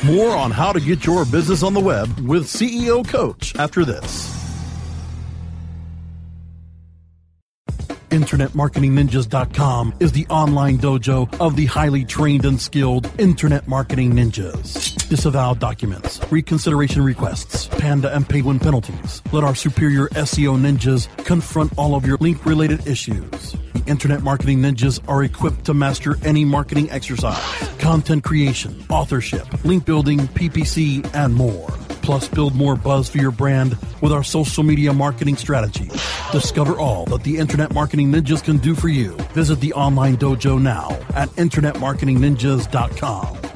More 0.05 0.37
on 0.37 0.50
how 0.50 0.73
to 0.73 0.81
get 0.81 1.07
your 1.07 1.25
business 1.25 1.62
on 1.62 1.75
the 1.75 1.81
web 1.81 2.09
with 2.21 2.45
CEO 2.45 3.07
Coach 3.07 3.57
after 3.57 3.85
this. 3.85 4.35
InternetMarketingNinjas.com 8.11 9.95
is 10.00 10.12
the 10.12 10.26
online 10.29 10.79
dojo 10.79 11.29
of 11.41 11.57
the 11.57 11.67
highly 11.67 12.05
trained 12.05 12.45
and 12.45 12.61
skilled 12.61 13.11
Internet 13.19 13.69
Marketing 13.69 14.12
Ninjas. 14.12 15.09
Disavow 15.09 15.55
documents, 15.55 16.21
reconsideration 16.31 17.03
requests, 17.03 17.67
panda 17.67 18.15
and 18.15 18.29
penguin 18.29 18.59
penalties. 18.59 19.23
Let 19.33 19.45
our 19.45 19.55
superior 19.55 20.09
SEO 20.09 20.59
ninjas 20.59 21.09
confront 21.25 21.76
all 21.76 21.95
of 21.95 22.07
your 22.07 22.17
link 22.19 22.47
related 22.47 22.87
issues. 22.87 23.57
Internet 23.87 24.23
Marketing 24.23 24.61
Ninjas 24.61 25.00
are 25.09 25.25
equipped 25.25 25.64
to 25.66 25.75
master 25.75 26.16
any 26.25 26.45
marketing 26.45 26.90
exercise, 26.90 27.69
content 27.78 28.25
creation, 28.25 28.85
authorship, 28.90 29.47
link 29.64 29.85
building, 29.85 30.19
PPC, 30.19 31.09
and 31.14 31.35
more. 31.35 31.69
Plus, 32.02 32.28
build 32.28 32.55
more 32.55 32.76
buzz 32.76 33.09
for 33.09 33.19
your 33.19 33.33
brand 33.33 33.76
with 34.00 34.12
our 34.12 34.23
social 34.23 34.62
media 34.62 34.93
marketing 34.93 35.37
strategy. 35.37 35.90
Discover 36.31 36.78
all 36.78 37.07
that 37.07 37.25
the 37.25 37.38
Internet 37.38 37.75
Marketing 37.75 38.12
Ninjas 38.12 38.45
can 38.45 38.59
do 38.59 38.75
for 38.75 38.88
you. 38.88 39.12
Visit 39.35 39.61
the 39.61 39.73
online 39.73 40.16
dojo 40.16 40.61
now 40.61 40.90
at 41.14 41.28
InternetMarketingNinjas.com. 41.31 43.56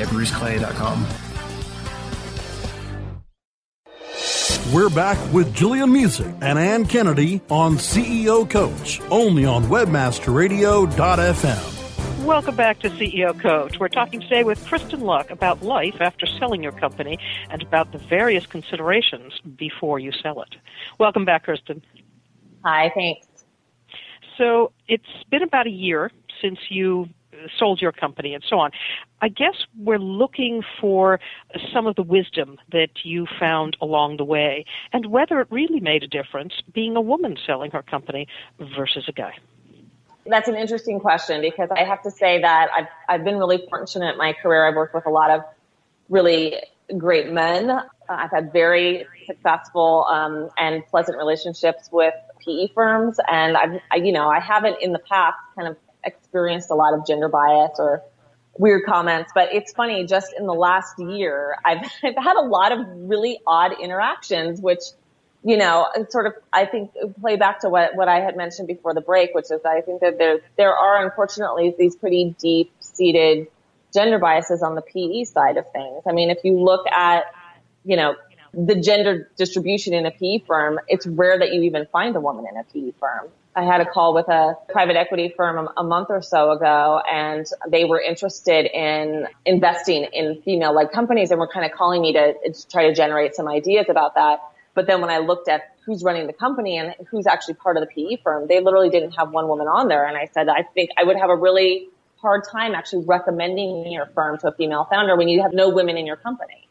at 0.00 0.08
bruceclay.com. 0.08 1.06
We're 4.72 4.88
back 4.88 5.18
with 5.34 5.54
Jillian 5.54 5.90
Muessig 5.90 6.34
and 6.40 6.58
Anne 6.58 6.86
Kennedy 6.86 7.42
on 7.50 7.76
CEO 7.76 8.48
Coach, 8.48 9.02
only 9.10 9.44
on 9.44 9.64
WebmasterRadio.fm. 9.64 12.24
Welcome 12.24 12.56
back 12.56 12.78
to 12.78 12.88
CEO 12.88 13.38
Coach. 13.38 13.78
We're 13.78 13.88
talking 13.88 14.20
today 14.20 14.44
with 14.44 14.64
Kristin 14.64 15.00
Luck 15.00 15.30
about 15.30 15.62
life 15.62 16.00
after 16.00 16.24
selling 16.24 16.62
your 16.62 16.72
company 16.72 17.18
and 17.50 17.60
about 17.60 17.92
the 17.92 17.98
various 17.98 18.46
considerations 18.46 19.38
before 19.56 19.98
you 19.98 20.12
sell 20.12 20.40
it. 20.40 20.54
Welcome 20.98 21.24
back, 21.24 21.46
Kristin. 21.46 21.82
Hi, 22.64 22.92
thanks. 22.94 23.26
So 24.38 24.72
it's 24.88 25.04
been 25.30 25.42
about 25.42 25.66
a 25.66 25.70
year 25.70 26.10
since 26.40 26.58
you 26.70 27.08
sold 27.58 27.80
your 27.80 27.92
company 27.92 28.34
and 28.34 28.44
so 28.48 28.58
on. 28.58 28.70
I 29.20 29.28
guess 29.28 29.54
we're 29.78 29.98
looking 29.98 30.62
for 30.80 31.20
some 31.72 31.86
of 31.86 31.96
the 31.96 32.02
wisdom 32.02 32.58
that 32.70 32.90
you 33.04 33.26
found 33.38 33.76
along 33.80 34.16
the 34.16 34.24
way 34.24 34.64
and 34.92 35.06
whether 35.06 35.40
it 35.40 35.48
really 35.50 35.80
made 35.80 36.02
a 36.02 36.08
difference 36.08 36.54
being 36.72 36.96
a 36.96 37.00
woman 37.00 37.36
selling 37.46 37.70
her 37.70 37.82
company 37.82 38.26
versus 38.76 39.04
a 39.08 39.12
guy. 39.12 39.34
That's 40.26 40.48
an 40.48 40.54
interesting 40.54 41.00
question 41.00 41.40
because 41.40 41.68
I 41.74 41.82
have 41.82 42.02
to 42.02 42.10
say 42.10 42.40
that 42.40 42.68
I've 42.76 42.86
I've 43.08 43.24
been 43.24 43.38
really 43.38 43.66
fortunate 43.68 44.12
in 44.12 44.18
my 44.18 44.32
career. 44.34 44.68
I've 44.68 44.76
worked 44.76 44.94
with 44.94 45.06
a 45.06 45.10
lot 45.10 45.30
of 45.30 45.40
really 46.08 46.58
great 46.96 47.32
men. 47.32 47.70
I've 48.08 48.30
had 48.30 48.52
very 48.52 49.06
successful 49.26 50.06
um, 50.08 50.48
and 50.58 50.86
pleasant 50.86 51.18
relationships 51.18 51.88
with 51.90 52.14
PE 52.44 52.68
firms, 52.72 53.18
and 53.28 53.56
I've 53.56 53.80
I, 53.90 53.96
you 53.96 54.12
know 54.12 54.28
I 54.28 54.38
haven't 54.38 54.76
in 54.80 54.92
the 54.92 55.00
past 55.00 55.36
kind 55.56 55.66
of 55.66 55.76
experienced 56.04 56.70
a 56.70 56.74
lot 56.74 56.94
of 56.94 57.06
gender 57.06 57.28
bias 57.28 57.72
or 57.78 58.02
weird 58.58 58.84
comments. 58.84 59.32
But 59.34 59.54
it's 59.54 59.72
funny, 59.72 60.06
just 60.06 60.32
in 60.38 60.46
the 60.46 60.54
last 60.54 60.98
year, 60.98 61.56
I've 61.64 61.84
I've 62.02 62.16
had 62.16 62.36
a 62.36 62.44
lot 62.44 62.72
of 62.72 62.86
really 63.08 63.40
odd 63.46 63.72
interactions, 63.80 64.60
which 64.60 64.82
you 65.44 65.56
know, 65.56 65.88
sort 66.08 66.26
of, 66.26 66.34
I 66.52 66.66
think 66.66 66.92
play 67.20 67.36
back 67.36 67.60
to 67.60 67.68
what, 67.68 67.96
what 67.96 68.08
I 68.08 68.20
had 68.20 68.36
mentioned 68.36 68.68
before 68.68 68.94
the 68.94 69.00
break, 69.00 69.34
which 69.34 69.50
is 69.50 69.60
I 69.66 69.80
think 69.80 70.00
that 70.00 70.18
there, 70.18 70.40
there 70.56 70.72
are 70.72 71.04
unfortunately 71.04 71.74
these 71.76 71.96
pretty 71.96 72.36
deep 72.38 72.72
seated 72.78 73.48
gender 73.92 74.18
biases 74.18 74.62
on 74.62 74.74
the 74.74 74.82
PE 74.82 75.24
side 75.24 75.56
of 75.56 75.64
things. 75.72 76.02
I 76.06 76.12
mean, 76.12 76.30
if 76.30 76.38
you 76.44 76.60
look 76.60 76.86
at, 76.90 77.24
you 77.84 77.96
know, 77.96 78.14
the 78.54 78.74
gender 78.76 79.30
distribution 79.36 79.94
in 79.94 80.06
a 80.06 80.10
PE 80.10 80.40
firm, 80.46 80.78
it's 80.88 81.06
rare 81.06 81.38
that 81.38 81.52
you 81.52 81.62
even 81.62 81.86
find 81.86 82.14
a 82.16 82.20
woman 82.20 82.46
in 82.50 82.56
a 82.56 82.64
PE 82.64 82.92
firm. 82.98 83.28
I 83.54 83.64
had 83.64 83.82
a 83.82 83.86
call 83.86 84.14
with 84.14 84.28
a 84.28 84.56
private 84.70 84.96
equity 84.96 85.32
firm 85.36 85.68
a 85.76 85.84
month 85.84 86.08
or 86.10 86.22
so 86.22 86.52
ago 86.52 87.02
and 87.10 87.46
they 87.68 87.84
were 87.84 88.00
interested 88.00 88.64
in 88.64 89.26
investing 89.44 90.04
in 90.04 90.40
female 90.42 90.74
led 90.74 90.90
companies 90.90 91.30
and 91.30 91.38
were 91.38 91.48
kind 91.48 91.66
of 91.66 91.72
calling 91.76 92.00
me 92.00 92.14
to, 92.14 92.34
to 92.50 92.68
try 92.68 92.88
to 92.88 92.94
generate 92.94 93.34
some 93.34 93.48
ideas 93.48 93.86
about 93.90 94.14
that. 94.14 94.40
But 94.74 94.86
then 94.86 95.02
when 95.02 95.10
I 95.10 95.18
looked 95.18 95.48
at 95.48 95.76
who's 95.84 96.02
running 96.02 96.26
the 96.26 96.32
company 96.32 96.78
and 96.78 96.94
who's 97.10 97.26
actually 97.26 97.54
part 97.54 97.76
of 97.76 97.82
the 97.82 97.88
PE 97.88 98.22
firm, 98.22 98.46
they 98.48 98.60
literally 98.60 98.88
didn't 98.88 99.12
have 99.12 99.30
one 99.32 99.48
woman 99.48 99.66
on 99.66 99.88
there. 99.88 100.06
And 100.06 100.16
I 100.16 100.30
said, 100.32 100.48
I 100.48 100.62
think 100.62 100.90
I 100.96 101.04
would 101.04 101.18
have 101.18 101.28
a 101.28 101.36
really 101.36 101.88
hard 102.22 102.44
time 102.50 102.74
actually 102.74 103.04
recommending 103.04 103.90
your 103.92 104.06
firm 104.14 104.38
to 104.38 104.48
a 104.48 104.52
female 104.52 104.86
founder 104.88 105.16
when 105.16 105.28
you 105.28 105.42
have 105.42 105.52
no 105.52 105.68
women 105.68 105.98
in 105.98 106.06
your 106.06 106.16
company. 106.16 106.68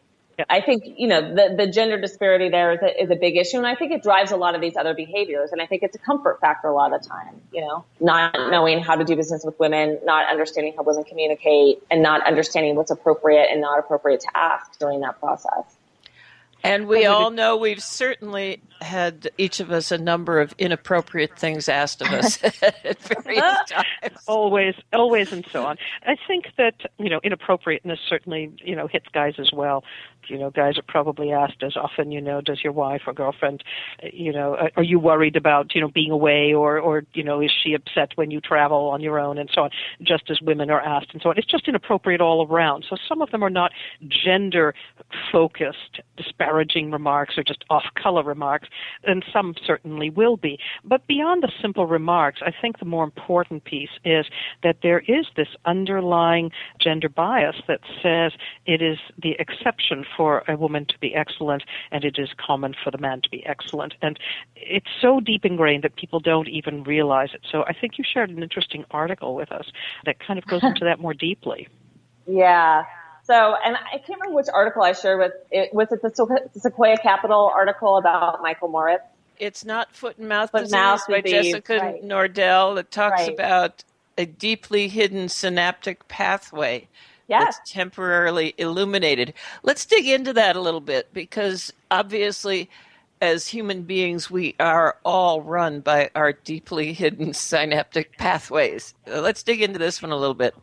I 0.50 0.62
think, 0.62 0.83
you 0.98 1.07
know, 1.07 1.21
the, 1.21 1.55
the 1.57 1.67
gender 1.67 2.00
disparity 2.00 2.50
there 2.50 2.74
is 2.74 2.79
a, 2.81 3.03
is 3.03 3.12
a 3.12 3.15
big 3.15 3.38
issue. 3.38 3.57
And 3.57 3.67
I 3.67 3.75
think 3.75 3.91
it 3.91 4.03
drives 4.03 4.31
a 4.31 4.38
lot 4.38 4.55
of 4.55 4.62
these 4.62 4.75
other 4.75 4.93
behaviors. 4.93 5.51
And 5.51 5.62
I 5.62 5.65
think 5.65 5.83
it's 5.83 5.95
a 5.95 6.00
comfort 6.00 6.39
factor 6.39 6.67
a 6.67 6.74
lot 6.74 6.93
of 6.93 7.01
the 7.01 7.07
time, 7.07 7.41
you 7.51 7.62
know, 7.62 7.86
not 8.00 8.33
knowing 8.50 8.81
how 8.81 8.95
to 8.95 9.03
do 9.03 9.15
business 9.15 9.43
with 9.43 9.60
women, 9.60 10.00
not 10.03 10.29
understanding 10.29 10.74
how 10.75 10.83
women 10.83 11.03
communicate 11.03 11.83
and 11.89 12.01
not 12.01 12.25
understanding 12.25 12.75
what's 12.75 12.91
appropriate 12.91 13.48
and 13.51 13.62
not 13.62 13.79
appropriate 13.79 14.21
to 14.21 14.27
ask 14.36 14.77
during 14.79 15.01
that 15.01 15.19
process. 15.19 15.63
And 16.63 16.88
we 16.88 17.05
all 17.05 17.31
know 17.31 17.57
we've 17.57 17.81
certainly 17.81 18.62
had 18.82 19.30
each 19.38 19.60
of 19.60 19.72
us 19.72 19.92
a 19.92 19.98
number 19.98 20.40
of 20.40 20.54
inappropriate 20.58 21.38
things 21.38 21.70
asked 21.70 22.02
of 22.02 22.08
us 22.08 22.44
at 22.62 23.00
various 23.02 23.44
times. 23.68 24.18
Always, 24.28 24.76
always, 24.92 25.32
and 25.32 25.46
so 25.52 25.66
on. 25.66 25.78
I 26.04 26.16
think 26.28 26.48
that 26.58 26.76
you 26.98 27.10
know 27.10 27.20
inappropriateness 27.24 28.00
certainly 28.08 28.52
you 28.64 28.76
know 28.76 28.88
hits 28.88 29.08
guys 29.14 29.36
as 29.38 29.52
well. 29.54 29.84
You 30.28 30.38
know, 30.38 30.50
guys 30.50 30.78
are 30.78 30.84
probably 30.88 31.32
asked 31.32 31.64
as 31.64 31.76
often. 31.76 32.12
You 32.12 32.22
know, 32.22 32.42
does 32.42 32.64
your 32.64 32.74
wife 32.74 33.02
or 33.08 33.14
girlfriend, 33.14 33.64
you 34.14 34.32
know, 34.32 34.70
are 34.78 34.84
you 34.84 35.00
worried 35.00 35.36
about 35.36 35.76
you 35.76 35.82
know 35.82 35.90
being 35.90 36.12
away 36.12 36.54
or 36.54 36.80
or 36.80 37.04
you 37.14 37.24
know 37.24 37.42
is 37.42 37.52
she 37.52 37.74
upset 37.74 38.12
when 38.16 38.32
you 38.32 38.40
travel 38.40 38.90
on 38.90 39.02
your 39.02 39.20
own 39.20 39.38
and 39.38 39.50
so 39.54 39.64
on? 39.64 39.70
Just 40.02 40.30
as 40.30 40.42
women 40.42 40.70
are 40.70 40.82
asked 40.82 41.10
and 41.14 41.22
so 41.22 41.30
on. 41.30 41.38
It's 41.38 41.48
just 41.48 41.68
inappropriate 41.68 42.22
all 42.22 42.48
around. 42.48 42.86
So 42.90 42.96
some 43.08 43.22
of 43.22 43.32
them 43.32 43.44
are 43.44 43.50
not 43.50 43.72
gender 44.08 44.74
focused, 45.32 46.02
disparaging 46.18 46.92
remarks 46.92 47.38
or 47.38 47.44
just 47.44 47.64
off 47.70 47.86
color 48.02 48.24
remarks 48.24 48.70
and 49.04 49.24
some 49.32 49.56
certainly 49.66 50.10
will 50.10 50.38
be. 50.38 50.60
But 50.84 51.06
beyond 51.08 51.44
the 51.44 51.51
simple 51.62 51.88
remarks, 51.88 52.42
I 52.44 52.51
think 52.51 52.80
the 52.80 52.86
more 52.86 53.04
important 53.04 53.63
piece 53.63 53.90
is 54.04 54.25
that 54.63 54.78
there 54.84 55.00
is 55.08 55.25
this 55.36 55.48
underlying 55.66 56.51
gender 56.80 57.10
bias 57.10 57.56
that 57.68 57.82
says 58.01 58.34
it 58.66 58.82
is 58.82 58.98
the 59.22 59.36
exception 59.40 60.06
for 60.16 60.44
a 60.48 60.58
woman 60.58 60.86
to 60.86 60.98
be 61.00 61.13
excellent 61.16 61.63
and 61.92 62.04
it 62.04 62.18
is 62.18 62.30
common 62.38 62.75
for 62.84 62.92
the 62.92 62.98
man 62.98 63.22
to 63.22 63.30
be 63.30 63.46
excellent. 63.46 63.94
And 64.01 64.20
it's 64.56 64.90
so 65.01 65.20
deep 65.20 65.46
ingrained 65.46 65.84
that 65.84 65.96
people 65.96 66.20
don't 66.20 66.48
even 66.48 66.84
realize 66.84 67.30
it. 67.34 67.42
So 67.51 67.63
I 67.63 67.74
think 67.74 67.98
you 67.98 68.04
shared 68.04 68.30
an 68.30 68.42
interesting 68.42 68.86
article 68.92 69.36
with 69.36 69.51
us 69.51 69.72
that 70.06 70.20
kind 70.20 70.38
of 70.38 70.46
goes 70.46 70.63
into 70.63 70.82
that 70.86 71.00
more 71.00 71.13
deeply. 71.13 71.68
Yeah. 72.28 72.84
So, 73.32 73.56
and 73.64 73.78
I 73.78 73.98
can't 73.98 74.20
remember 74.20 74.36
which 74.36 74.48
article 74.54 74.84
I 74.84 74.92
shared 74.92 75.20
with 75.20 75.32
it. 75.52 75.74
Was 75.74 75.90
it 75.94 76.02
the 76.02 76.50
Sequoia 76.60 76.98
Capital 76.98 77.50
article 77.56 77.96
about 77.96 78.42
Michael 78.42 78.68
Moritz? 78.68 79.04
It's 79.40 79.64
not 79.64 79.96
foot 79.96 80.18
and 80.18 80.28
mouth 80.28 80.52
foot 80.52 80.64
disease 80.64 80.74
mouth 80.74 81.08
by 81.08 81.22
disease, 81.22 81.54
Jessica 81.54 81.78
right. 81.78 82.04
Nordell 82.04 82.76
that 82.76 82.92
talks 82.92 83.22
Right. 83.22 83.34
about 83.34 83.86
a 84.18 84.26
deeply 84.26 84.90
hidden 84.90 85.30
synaptic 85.30 86.10
pathway 86.10 86.90
Yes. 87.30 87.56
that's 87.58 87.72
temporarily 87.72 88.54
illuminated. 88.58 89.34
Let's 89.64 89.86
dig 89.86 90.06
into 90.08 90.34
that 90.34 90.58
a 90.58 90.60
little 90.60 90.82
bit 90.82 91.14
because 91.14 91.72
obviously 91.90 92.70
as 93.22 93.48
human 93.48 93.84
beings 93.84 94.30
we 94.30 94.56
are 94.60 94.98
all 95.06 95.42
run 95.42 95.80
by 95.80 96.10
our 96.16 96.34
deeply 96.34 96.92
hidden 96.92 97.34
synaptic 97.34 98.18
pathways. 98.18 98.94
Let's 99.08 99.42
dig 99.42 99.62
into 99.62 99.80
this 99.80 100.02
one 100.02 100.12
a 100.12 100.18
little 100.18 100.34
bit. 100.36 100.54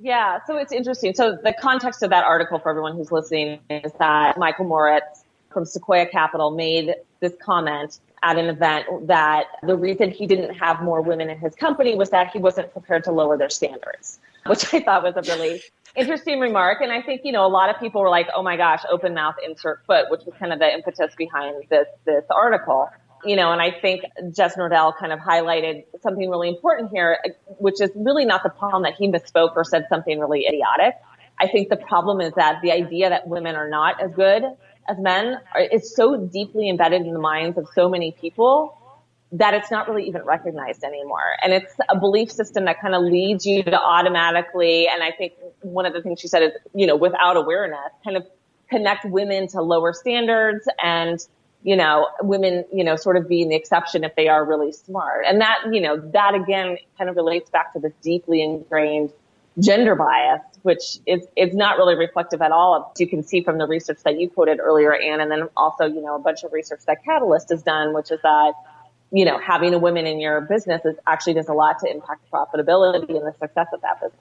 Yeah, 0.00 0.38
so 0.46 0.56
it's 0.56 0.72
interesting. 0.72 1.14
So 1.14 1.36
the 1.42 1.54
context 1.60 2.02
of 2.02 2.10
that 2.10 2.24
article 2.24 2.58
for 2.58 2.70
everyone 2.70 2.96
who's 2.96 3.10
listening 3.10 3.60
is 3.68 3.92
that 3.98 4.38
Michael 4.38 4.66
Moritz 4.66 5.24
from 5.52 5.64
Sequoia 5.64 6.06
Capital 6.06 6.50
made 6.50 6.94
this 7.20 7.32
comment 7.42 7.98
at 8.22 8.36
an 8.36 8.46
event 8.46 8.86
that 9.06 9.46
the 9.62 9.76
reason 9.76 10.10
he 10.10 10.26
didn't 10.26 10.54
have 10.54 10.82
more 10.82 11.00
women 11.00 11.30
in 11.30 11.38
his 11.38 11.54
company 11.54 11.94
was 11.94 12.10
that 12.10 12.30
he 12.30 12.38
wasn't 12.38 12.72
prepared 12.72 13.04
to 13.04 13.12
lower 13.12 13.36
their 13.36 13.50
standards, 13.50 14.18
which 14.46 14.72
I 14.72 14.80
thought 14.80 15.02
was 15.02 15.16
a 15.16 15.36
really 15.36 15.62
interesting 15.96 16.38
remark. 16.40 16.80
And 16.80 16.92
I 16.92 17.02
think, 17.02 17.22
you 17.24 17.32
know, 17.32 17.46
a 17.46 17.48
lot 17.48 17.70
of 17.70 17.80
people 17.80 18.00
were 18.00 18.10
like, 18.10 18.28
oh 18.34 18.42
my 18.42 18.56
gosh, 18.56 18.82
open 18.90 19.14
mouth, 19.14 19.34
insert 19.44 19.84
foot, 19.86 20.06
which 20.10 20.22
was 20.24 20.34
kind 20.38 20.52
of 20.52 20.58
the 20.58 20.72
impetus 20.72 21.14
behind 21.16 21.64
this, 21.70 21.88
this 22.04 22.24
article. 22.30 22.88
You 23.24 23.36
know, 23.36 23.52
and 23.52 23.60
I 23.60 23.72
think 23.72 24.02
Jess 24.32 24.56
Nordell 24.56 24.96
kind 24.96 25.12
of 25.12 25.18
highlighted 25.18 25.84
something 26.02 26.30
really 26.30 26.48
important 26.48 26.90
here, 26.92 27.18
which 27.58 27.80
is 27.80 27.90
really 27.96 28.24
not 28.24 28.42
the 28.42 28.48
problem 28.50 28.84
that 28.84 28.94
he 28.94 29.08
misspoke 29.08 29.56
or 29.56 29.64
said 29.64 29.86
something 29.88 30.18
really 30.18 30.46
idiotic. 30.46 30.94
I 31.40 31.48
think 31.48 31.68
the 31.68 31.76
problem 31.76 32.20
is 32.20 32.32
that 32.34 32.60
the 32.62 32.72
idea 32.72 33.10
that 33.10 33.26
women 33.26 33.56
are 33.56 33.68
not 33.68 34.00
as 34.02 34.12
good 34.12 34.44
as 34.88 34.98
men 34.98 35.38
is 35.72 35.94
so 35.94 36.16
deeply 36.16 36.68
embedded 36.68 37.02
in 37.02 37.12
the 37.12 37.18
minds 37.18 37.58
of 37.58 37.68
so 37.74 37.88
many 37.88 38.12
people 38.12 38.76
that 39.32 39.52
it's 39.52 39.70
not 39.70 39.88
really 39.88 40.06
even 40.08 40.22
recognized 40.24 40.82
anymore. 40.84 41.36
And 41.42 41.52
it's 41.52 41.74
a 41.90 41.98
belief 41.98 42.30
system 42.30 42.64
that 42.64 42.80
kind 42.80 42.94
of 42.94 43.02
leads 43.02 43.44
you 43.44 43.62
to 43.62 43.78
automatically, 43.78 44.88
and 44.88 45.02
I 45.02 45.10
think 45.10 45.34
one 45.60 45.86
of 45.86 45.92
the 45.92 46.00
things 46.02 46.20
she 46.20 46.28
said 46.28 46.42
is, 46.44 46.52
you 46.74 46.86
know, 46.86 46.96
without 46.96 47.36
awareness, 47.36 47.90
kind 48.04 48.16
of 48.16 48.26
connect 48.70 49.04
women 49.04 49.48
to 49.48 49.60
lower 49.60 49.92
standards 49.92 50.66
and, 50.82 51.20
you 51.62 51.76
know, 51.76 52.08
women, 52.22 52.64
you 52.72 52.84
know, 52.84 52.96
sort 52.96 53.16
of 53.16 53.28
being 53.28 53.48
the 53.48 53.56
exception 53.56 54.04
if 54.04 54.14
they 54.16 54.28
are 54.28 54.44
really 54.44 54.72
smart. 54.72 55.24
And 55.26 55.40
that, 55.40 55.58
you 55.72 55.80
know, 55.80 55.96
that 56.12 56.34
again 56.34 56.78
kind 56.96 57.10
of 57.10 57.16
relates 57.16 57.50
back 57.50 57.72
to 57.72 57.80
this 57.80 57.92
deeply 58.02 58.42
ingrained 58.42 59.12
gender 59.58 59.96
bias, 59.96 60.40
which 60.62 60.98
is, 61.04 61.26
is 61.36 61.52
not 61.54 61.78
really 61.78 61.96
reflective 61.96 62.40
at 62.42 62.52
all. 62.52 62.74
of- 62.74 63.00
You 63.00 63.08
can 63.08 63.24
see 63.24 63.42
from 63.42 63.58
the 63.58 63.66
research 63.66 63.98
that 64.04 64.20
you 64.20 64.30
quoted 64.30 64.60
earlier, 64.60 64.94
Anne, 64.94 65.20
and 65.20 65.30
then 65.30 65.48
also, 65.56 65.84
you 65.84 66.00
know, 66.00 66.14
a 66.14 66.20
bunch 66.20 66.44
of 66.44 66.52
research 66.52 66.80
that 66.86 67.04
Catalyst 67.04 67.50
has 67.50 67.62
done, 67.62 67.92
which 67.92 68.12
is 68.12 68.20
that, 68.22 68.52
you 69.10 69.24
know, 69.24 69.38
having 69.38 69.74
a 69.74 69.78
woman 69.78 70.06
in 70.06 70.20
your 70.20 70.40
business 70.42 70.84
is 70.84 70.96
actually 71.08 71.34
does 71.34 71.48
a 71.48 71.54
lot 71.54 71.80
to 71.80 71.90
impact 71.90 72.30
profitability 72.30 73.08
and 73.16 73.26
the 73.26 73.34
success 73.40 73.66
of 73.72 73.80
that 73.80 74.00
business. 74.00 74.20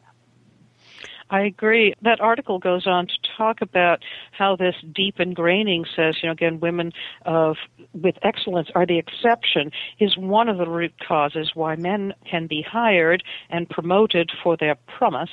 I 1.30 1.42
agree. 1.42 1.94
That 2.02 2.22
article 2.22 2.60
goes 2.60 2.88
on 2.88 3.08
to 3.08 3.13
talk 3.38 3.62
about 3.62 4.02
how 4.32 4.56
this 4.56 4.76
deep 4.94 5.18
ingraining 5.18 5.86
says, 5.96 6.16
you 6.22 6.28
know, 6.28 6.34
again, 6.34 6.60
women 6.60 6.94
of 7.26 7.58
with 7.94 8.16
excellence 8.24 8.70
are 8.76 8.86
the 8.86 8.98
exception 8.98 9.72
is 10.00 10.18
one 10.18 10.48
of 10.48 10.58
the 10.58 10.70
root 10.70 10.94
causes 11.06 11.52
why 11.54 11.76
men 11.76 12.13
can 12.30 12.48
be 12.48 12.62
hired 12.62 13.24
and 13.50 13.70
promoted 13.70 14.32
for 14.44 14.56
their 14.56 14.76
promise 14.98 15.30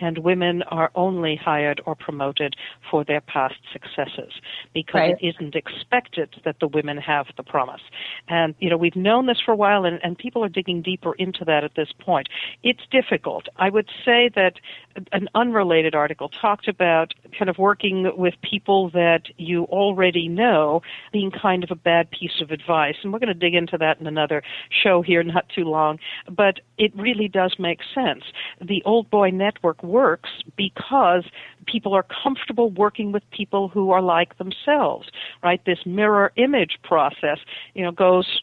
and 0.00 0.18
women 0.18 0.62
are 0.64 0.90
only 0.94 1.36
hired 1.36 1.80
or 1.86 1.94
promoted 1.94 2.54
for 2.90 3.04
their 3.04 3.20
past 3.20 3.56
successes 3.72 4.32
because 4.74 4.96
Right. 4.96 5.16
it 5.20 5.26
isn't 5.26 5.54
expected 5.54 6.36
that 6.44 6.60
the 6.60 6.68
women 6.68 6.96
have 6.98 7.26
the 7.36 7.42
promise. 7.42 7.82
And, 8.28 8.54
you 8.60 8.70
know, 8.70 8.76
we've 8.76 8.96
known 8.96 9.26
this 9.26 9.40
for 9.40 9.52
a 9.52 9.56
while 9.56 9.84
and, 9.84 10.00
and 10.02 10.16
people 10.16 10.42
are 10.44 10.48
digging 10.48 10.82
deeper 10.82 11.14
into 11.14 11.44
that 11.44 11.64
at 11.64 11.74
this 11.74 11.88
point. 11.98 12.28
It's 12.62 12.82
difficult. 12.90 13.48
I 13.56 13.68
would 13.70 13.88
say 14.04 14.30
that 14.34 14.54
an 15.12 15.28
unrelated 15.34 15.94
article 15.94 16.28
talked 16.28 16.68
about 16.68 17.14
kind 17.38 17.48
of 17.50 17.58
working 17.58 18.10
with 18.16 18.34
people 18.42 18.90
that 18.90 19.28
you 19.36 19.64
already 19.64 20.28
know 20.28 20.82
being 21.12 21.30
kind 21.30 21.62
of 21.64 21.70
a 21.70 21.74
bad 21.74 22.10
piece 22.10 22.40
of 22.40 22.50
advice. 22.50 22.96
And 23.02 23.12
we're 23.12 23.18
going 23.18 23.28
to 23.28 23.34
dig 23.34 23.54
into 23.54 23.76
that 23.78 24.00
in 24.00 24.06
another 24.06 24.42
show 24.70 25.02
here 25.02 25.22
not 25.22 25.48
too 25.48 25.64
long. 25.64 25.98
But 26.30 26.60
it 26.78 26.92
really 26.96 27.28
does 27.28 27.56
make 27.58 27.80
sense. 27.94 28.24
The 28.60 28.82
old 28.84 29.10
boy 29.10 29.30
network 29.30 29.82
works 29.86 30.30
because 30.56 31.24
people 31.66 31.94
are 31.94 32.04
comfortable 32.22 32.70
working 32.70 33.12
with 33.12 33.22
people 33.30 33.68
who 33.68 33.90
are 33.90 34.02
like 34.02 34.38
themselves, 34.38 35.08
right? 35.42 35.64
This 35.64 35.78
mirror 35.84 36.32
image 36.36 36.78
process, 36.82 37.38
you 37.74 37.84
know, 37.84 37.92
goes 37.92 38.40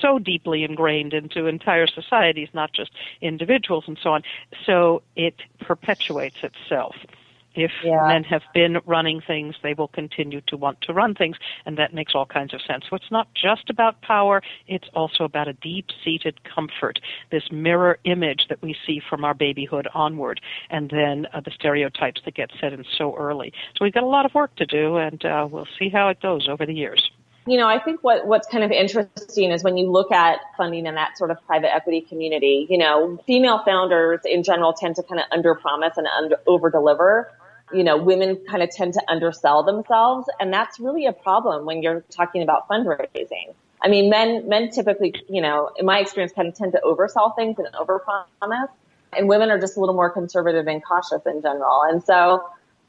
so 0.00 0.18
deeply 0.18 0.64
ingrained 0.64 1.12
into 1.12 1.46
entire 1.46 1.86
societies, 1.86 2.48
not 2.54 2.72
just 2.72 2.90
individuals 3.20 3.84
and 3.86 3.98
so 4.02 4.10
on. 4.10 4.22
So 4.64 5.02
it 5.16 5.34
perpetuates 5.60 6.38
itself. 6.42 6.94
If 7.54 7.72
Yeah. 7.84 8.06
men 8.08 8.24
have 8.24 8.42
been 8.52 8.80
running 8.86 9.20
things, 9.20 9.56
they 9.62 9.74
will 9.74 9.88
continue 9.88 10.40
to 10.42 10.56
want 10.56 10.80
to 10.82 10.92
run 10.92 11.14
things, 11.14 11.36
and 11.66 11.76
that 11.78 11.94
makes 11.94 12.14
all 12.14 12.26
kinds 12.26 12.52
of 12.54 12.60
sense. 12.62 12.84
So 12.88 12.96
it's 12.96 13.10
not 13.10 13.32
just 13.34 13.70
about 13.70 14.00
power, 14.02 14.42
it's 14.66 14.88
also 14.94 15.24
about 15.24 15.48
a 15.48 15.52
deep 15.54 15.86
seated 16.02 16.42
comfort, 16.44 17.00
this 17.30 17.50
mirror 17.52 17.98
image 18.04 18.48
that 18.48 18.60
we 18.62 18.76
see 18.86 19.00
from 19.08 19.24
our 19.24 19.34
babyhood 19.34 19.88
onward, 19.94 20.40
and 20.70 20.90
then 20.90 21.26
uh, 21.32 21.40
the 21.40 21.50
stereotypes 21.50 22.20
that 22.24 22.34
get 22.34 22.50
set 22.60 22.72
in 22.72 22.84
so 22.98 23.16
early. 23.16 23.52
So 23.76 23.84
we've 23.84 23.94
got 23.94 24.02
a 24.02 24.06
lot 24.06 24.26
of 24.26 24.34
work 24.34 24.54
to 24.56 24.66
do, 24.66 24.96
and 24.96 25.24
uh, 25.24 25.46
we'll 25.50 25.68
see 25.78 25.88
how 25.88 26.08
it 26.08 26.20
goes 26.20 26.48
over 26.48 26.66
the 26.66 26.74
years. 26.74 27.10
You 27.46 27.58
know, 27.58 27.68
I 27.68 27.78
think 27.78 28.02
what, 28.02 28.26
what's 28.26 28.48
kind 28.48 28.64
of 28.64 28.70
interesting 28.70 29.52
is 29.52 29.62
when 29.62 29.76
you 29.76 29.90
look 29.90 30.10
at 30.10 30.38
funding 30.56 30.86
in 30.86 30.94
that 30.94 31.18
sort 31.18 31.30
of 31.30 31.36
private 31.46 31.74
equity 31.74 32.00
community, 32.00 32.66
you 32.70 32.78
know, 32.78 33.18
female 33.26 33.62
founders 33.66 34.20
in 34.24 34.42
general 34.42 34.72
tend 34.72 34.96
to 34.96 35.02
kind 35.02 35.20
of 35.20 35.26
under 35.30 35.54
promise 35.54 35.92
and 35.98 36.06
under 36.06 36.36
over 36.46 36.70
deliver. 36.70 37.30
You 37.72 37.84
know, 37.84 37.96
women 37.96 38.38
kind 38.48 38.62
of 38.62 38.70
tend 38.70 38.94
to 38.94 39.02
undersell 39.08 39.62
themselves. 39.62 40.28
And 40.38 40.52
that's 40.52 40.78
really 40.78 41.06
a 41.06 41.12
problem 41.12 41.64
when 41.64 41.82
you're 41.82 42.04
talking 42.10 42.42
about 42.42 42.68
fundraising. 42.68 43.54
I 43.82 43.88
mean, 43.88 44.08
men, 44.08 44.48
men 44.48 44.70
typically, 44.70 45.14
you 45.28 45.42
know, 45.42 45.70
in 45.76 45.84
my 45.86 45.98
experience 45.98 46.32
kind 46.32 46.48
of 46.48 46.54
tend 46.54 46.72
to 46.72 46.80
oversell 46.84 47.36
things 47.36 47.58
and 47.58 47.68
overpromise. 47.74 48.68
And 49.16 49.28
women 49.28 49.50
are 49.50 49.58
just 49.58 49.76
a 49.76 49.80
little 49.80 49.94
more 49.94 50.10
conservative 50.10 50.66
and 50.66 50.82
cautious 50.84 51.24
in 51.26 51.42
general. 51.42 51.82
And 51.82 52.02
so, 52.02 52.44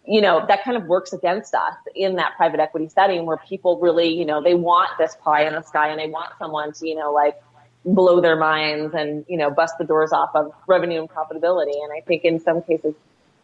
you 0.07 0.21
know, 0.21 0.45
that 0.47 0.63
kind 0.63 0.77
of 0.77 0.85
works 0.85 1.13
against 1.13 1.53
us 1.53 1.75
in 1.95 2.15
that 2.15 2.33
private 2.37 2.59
equity 2.59 2.89
setting 2.89 3.25
where 3.25 3.37
people 3.37 3.79
really, 3.79 4.07
you 4.07 4.25
know, 4.25 4.41
they 4.41 4.55
want 4.55 4.89
this 4.97 5.17
pie 5.23 5.45
in 5.47 5.53
the 5.53 5.61
sky 5.61 5.89
and 5.89 5.99
they 5.99 6.07
want 6.07 6.31
someone 6.39 6.73
to, 6.73 6.87
you 6.87 6.95
know, 6.95 7.11
like 7.11 7.41
blow 7.83 8.21
their 8.21 8.35
minds 8.35 8.93
and, 8.93 9.25
you 9.27 9.37
know, 9.37 9.51
bust 9.51 9.75
the 9.77 9.85
doors 9.85 10.11
off 10.11 10.31
of 10.33 10.53
revenue 10.67 10.99
and 10.99 11.09
profitability. 11.09 11.75
And 11.83 11.91
I 11.95 12.01
think 12.05 12.23
in 12.23 12.39
some 12.39 12.61
cases, 12.61 12.95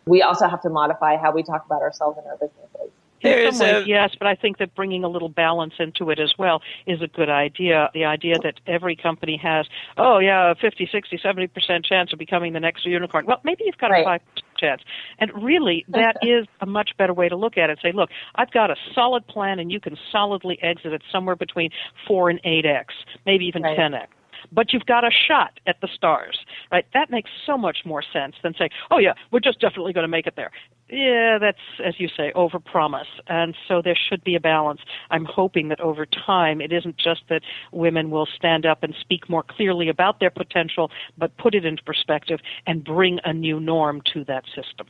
we 0.05 0.21
also 0.21 0.47
have 0.47 0.61
to 0.61 0.69
modify 0.69 1.17
how 1.17 1.31
we 1.31 1.43
talk 1.43 1.65
about 1.65 1.81
ourselves 1.81 2.17
and 2.17 2.27
our 2.27 2.37
businesses. 2.37 2.91
In 3.23 3.53
some 3.53 3.67
ways, 3.67 3.87
yes, 3.87 4.15
but 4.17 4.27
I 4.27 4.35
think 4.35 4.57
that 4.57 4.73
bringing 4.73 5.03
a 5.03 5.07
little 5.07 5.29
balance 5.29 5.75
into 5.79 6.09
it 6.09 6.19
as 6.19 6.33
well 6.39 6.61
is 6.87 7.01
a 7.01 7.07
good 7.07 7.29
idea. 7.29 7.89
The 7.93 8.05
idea 8.05 8.35
that 8.41 8.55
every 8.65 8.95
company 8.95 9.37
has, 9.37 9.67
oh 9.97 10.19
yeah, 10.19 10.53
50, 10.59 10.89
60, 10.91 11.19
70% 11.23 11.85
chance 11.85 12.13
of 12.13 12.19
becoming 12.19 12.53
the 12.53 12.59
next 12.59 12.85
unicorn. 12.85 13.25
Well, 13.25 13.39
maybe 13.43 13.63
you've 13.65 13.77
got 13.77 13.91
right. 13.91 14.05
a 14.05 14.09
5% 14.09 14.19
chance. 14.57 14.81
And 15.19 15.31
really, 15.43 15.85
that 15.89 16.17
is 16.23 16.47
a 16.61 16.65
much 16.65 16.91
better 16.97 17.13
way 17.13 17.29
to 17.29 17.35
look 17.35 17.57
at 17.57 17.69
it. 17.69 17.79
Say, 17.81 17.91
look, 17.91 18.09
I've 18.35 18.51
got 18.51 18.71
a 18.71 18.75
solid 18.95 19.27
plan 19.27 19.59
and 19.59 19.71
you 19.71 19.79
can 19.79 19.97
solidly 20.11 20.57
exit 20.61 20.93
it 20.93 21.03
somewhere 21.11 21.35
between 21.35 21.69
4 22.07 22.31
and 22.31 22.41
8x, 22.43 22.85
maybe 23.25 23.45
even 23.45 23.61
right. 23.61 23.77
10x 23.77 24.07
but 24.51 24.73
you've 24.73 24.85
got 24.85 25.03
a 25.03 25.11
shot 25.11 25.59
at 25.67 25.79
the 25.81 25.87
stars, 25.93 26.39
right? 26.71 26.85
That 26.93 27.09
makes 27.09 27.29
so 27.45 27.57
much 27.57 27.79
more 27.85 28.03
sense 28.13 28.35
than 28.43 28.53
saying, 28.57 28.71
oh 28.89 28.97
yeah, 28.97 29.13
we're 29.31 29.39
just 29.39 29.59
definitely 29.59 29.93
going 29.93 30.03
to 30.03 30.09
make 30.09 30.27
it 30.27 30.35
there. 30.35 30.51
Yeah, 30.89 31.37
that's, 31.39 31.59
as 31.83 31.99
you 31.99 32.09
say, 32.09 32.33
overpromise. 32.35 33.05
And 33.27 33.55
so 33.67 33.81
there 33.81 33.97
should 34.09 34.23
be 34.23 34.35
a 34.35 34.41
balance. 34.41 34.81
I'm 35.09 35.23
hoping 35.25 35.69
that 35.69 35.79
over 35.79 36.05
time, 36.05 36.59
it 36.59 36.73
isn't 36.73 36.97
just 36.97 37.21
that 37.29 37.41
women 37.71 38.09
will 38.09 38.27
stand 38.35 38.65
up 38.65 38.83
and 38.83 38.93
speak 38.99 39.29
more 39.29 39.43
clearly 39.43 39.87
about 39.87 40.19
their 40.19 40.29
potential, 40.29 40.91
but 41.17 41.35
put 41.37 41.55
it 41.55 41.63
into 41.63 41.81
perspective 41.83 42.41
and 42.67 42.83
bring 42.83 43.19
a 43.23 43.31
new 43.31 43.59
norm 43.59 44.01
to 44.13 44.25
that 44.25 44.43
system. 44.47 44.87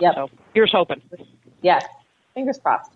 Yep. 0.00 0.14
So 0.14 0.30
here's 0.52 0.72
hoping. 0.72 1.00
Yes. 1.62 1.84
Fingers 2.34 2.58
crossed. 2.58 2.90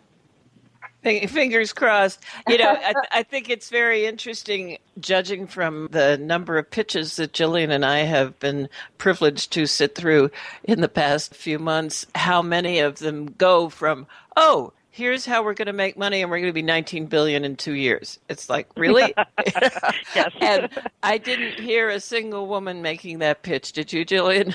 Fingers 1.02 1.72
crossed. 1.72 2.22
You 2.46 2.58
know, 2.58 2.70
I, 2.70 2.92
I, 3.12 3.22
think 3.22 3.48
it's 3.48 3.70
very 3.70 4.04
interesting, 4.04 4.78
judging 4.98 5.46
from 5.46 5.88
the 5.90 6.18
number 6.18 6.58
of 6.58 6.70
pitches 6.70 7.16
that 7.16 7.32
Jillian 7.32 7.70
and 7.70 7.84
I 7.84 8.00
have 8.00 8.38
been 8.38 8.68
privileged 8.98 9.52
to 9.52 9.66
sit 9.66 9.94
through 9.94 10.30
in 10.64 10.80
the 10.80 10.88
past 10.88 11.34
few 11.34 11.58
months, 11.58 12.06
how 12.14 12.42
many 12.42 12.80
of 12.80 12.98
them 12.98 13.34
go 13.38 13.68
from, 13.68 14.06
oh, 14.36 14.72
here's 14.90 15.24
how 15.24 15.42
we're 15.42 15.54
going 15.54 15.66
to 15.66 15.72
make 15.72 15.96
money 15.96 16.20
and 16.20 16.30
we're 16.30 16.38
going 16.38 16.50
to 16.50 16.52
be 16.52 16.62
19 16.62 17.06
billion 17.06 17.44
in 17.44 17.56
two 17.56 17.74
years. 17.74 18.18
It's 18.28 18.50
like, 18.50 18.68
really? 18.76 19.14
yes. 19.46 20.32
and 20.40 20.68
I 21.02 21.18
didn't 21.18 21.54
hear 21.54 21.88
a 21.88 22.00
single 22.00 22.46
woman 22.46 22.82
making 22.82 23.20
that 23.20 23.42
pitch. 23.42 23.72
Did 23.72 23.92
you, 23.92 24.04
Jillian? 24.04 24.54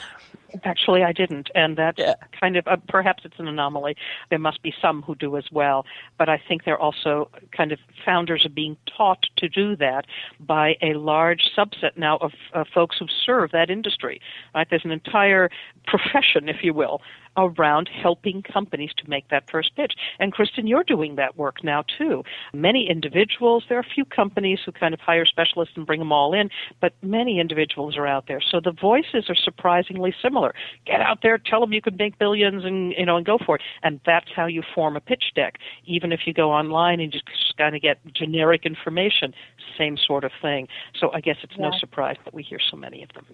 Actually, 0.64 1.04
I 1.04 1.12
didn't, 1.12 1.50
and 1.56 1.78
that's 1.78 2.00
yeah. 2.00 2.16
kind 2.40 2.56
of 2.56 2.68
uh, 2.68 2.78
perhaps 2.88 3.24
it's 3.26 3.40
an 3.40 3.48
anomaly. 3.48 3.96
There 4.30 4.40
must 4.40 4.62
be 4.62 4.74
some 4.82 5.02
who 5.02 5.16
do 5.16 5.38
as 5.38 5.46
well, 5.52 5.86
but 6.18 6.30
I 6.30 6.42
think 6.48 6.64
they're 6.66 6.80
also 6.80 7.30
kind 7.56 7.72
of 7.72 7.80
founders 8.06 8.46
are 8.46 8.50
being 8.50 8.78
taught 8.98 9.26
to 9.38 9.50
do 9.50 9.76
that 9.78 10.06
by 10.40 10.76
a 10.82 10.94
large 10.94 11.50
subset 11.58 11.98
now 11.98 12.18
of 12.18 12.32
uh, 12.54 12.64
folks 12.74 12.98
who 13.00 13.08
serve 13.26 13.52
that 13.52 13.70
industry. 13.70 14.22
Right? 14.54 14.68
There's 14.70 14.86
an 14.86 14.92
entire 14.92 15.50
profession, 15.86 16.50
if 16.50 16.58
you 16.64 16.74
will, 16.74 17.02
around 17.38 17.90
helping 17.90 18.42
companies 18.42 18.92
to 18.98 19.10
make 19.10 19.28
that 19.30 19.50
first 19.50 19.76
pitch. 19.76 19.94
And 20.20 20.34
Kristin, 20.34 20.68
you're 20.68 20.84
doing 20.84 21.16
that 21.16 21.38
work 21.38 21.64
now 21.64 21.84
too. 21.98 22.24
Many 22.54 22.90
individuals, 22.90 23.64
there 23.68 23.78
are 23.78 23.82
a 23.82 23.94
few 23.94 24.06
companies 24.06 24.60
who 24.66 24.72
kind 24.72 24.94
of 24.94 25.00
hire 25.00 25.26
specialists 25.26 25.76
and 25.76 25.86
bring 25.86 26.00
them 26.00 26.12
all 26.12 26.34
in, 26.34 26.50
but 26.82 26.94
many 27.02 27.40
individuals 27.40 27.98
are 27.98 28.08
out 28.08 28.28
there. 28.28 28.42
So 28.42 28.60
the 28.60 28.72
voices 28.72 29.30
are 29.30 29.36
surprisingly 29.36 30.14
similar. 30.22 30.54
Get 30.86 31.02
out 31.02 31.20
there, 31.22 31.38
tell 31.38 31.60
them 31.60 31.74
you 31.74 31.82
can 31.82 31.98
make 31.98 32.18
billions 32.18 32.64
and, 32.64 32.94
you 32.98 33.06
know, 33.06 33.18
and 33.18 33.26
go 33.26 33.38
for 33.38 33.56
it. 33.56 33.62
And 33.84 34.00
that's 34.06 34.30
how 34.36 34.46
you 34.46 34.64
form 34.74 34.96
a 34.96 35.02
pitch 35.02 35.32
deck. 35.36 35.58
Even 35.86 36.12
if 36.12 36.22
you 36.26 36.34
go 36.34 36.52
online 36.52 37.00
and 37.00 37.12
just 37.12 37.26
kind 37.58 37.76
of 37.76 37.82
get 37.82 38.00
generic 38.14 38.66
information, 38.66 39.34
same 39.78 39.98
sort 39.98 40.24
of 40.24 40.32
thing. 40.42 40.68
So 41.00 41.12
I 41.14 41.22
guess 41.22 41.38
it's 41.44 41.54
yeah. 41.58 41.70
no 41.70 41.78
surprise 41.78 42.18
that 42.26 42.34
we 42.34 42.44
hear 42.44 42.60
so 42.60 42.78
many 42.78 43.04
of 43.04 43.10
them. 43.14 43.26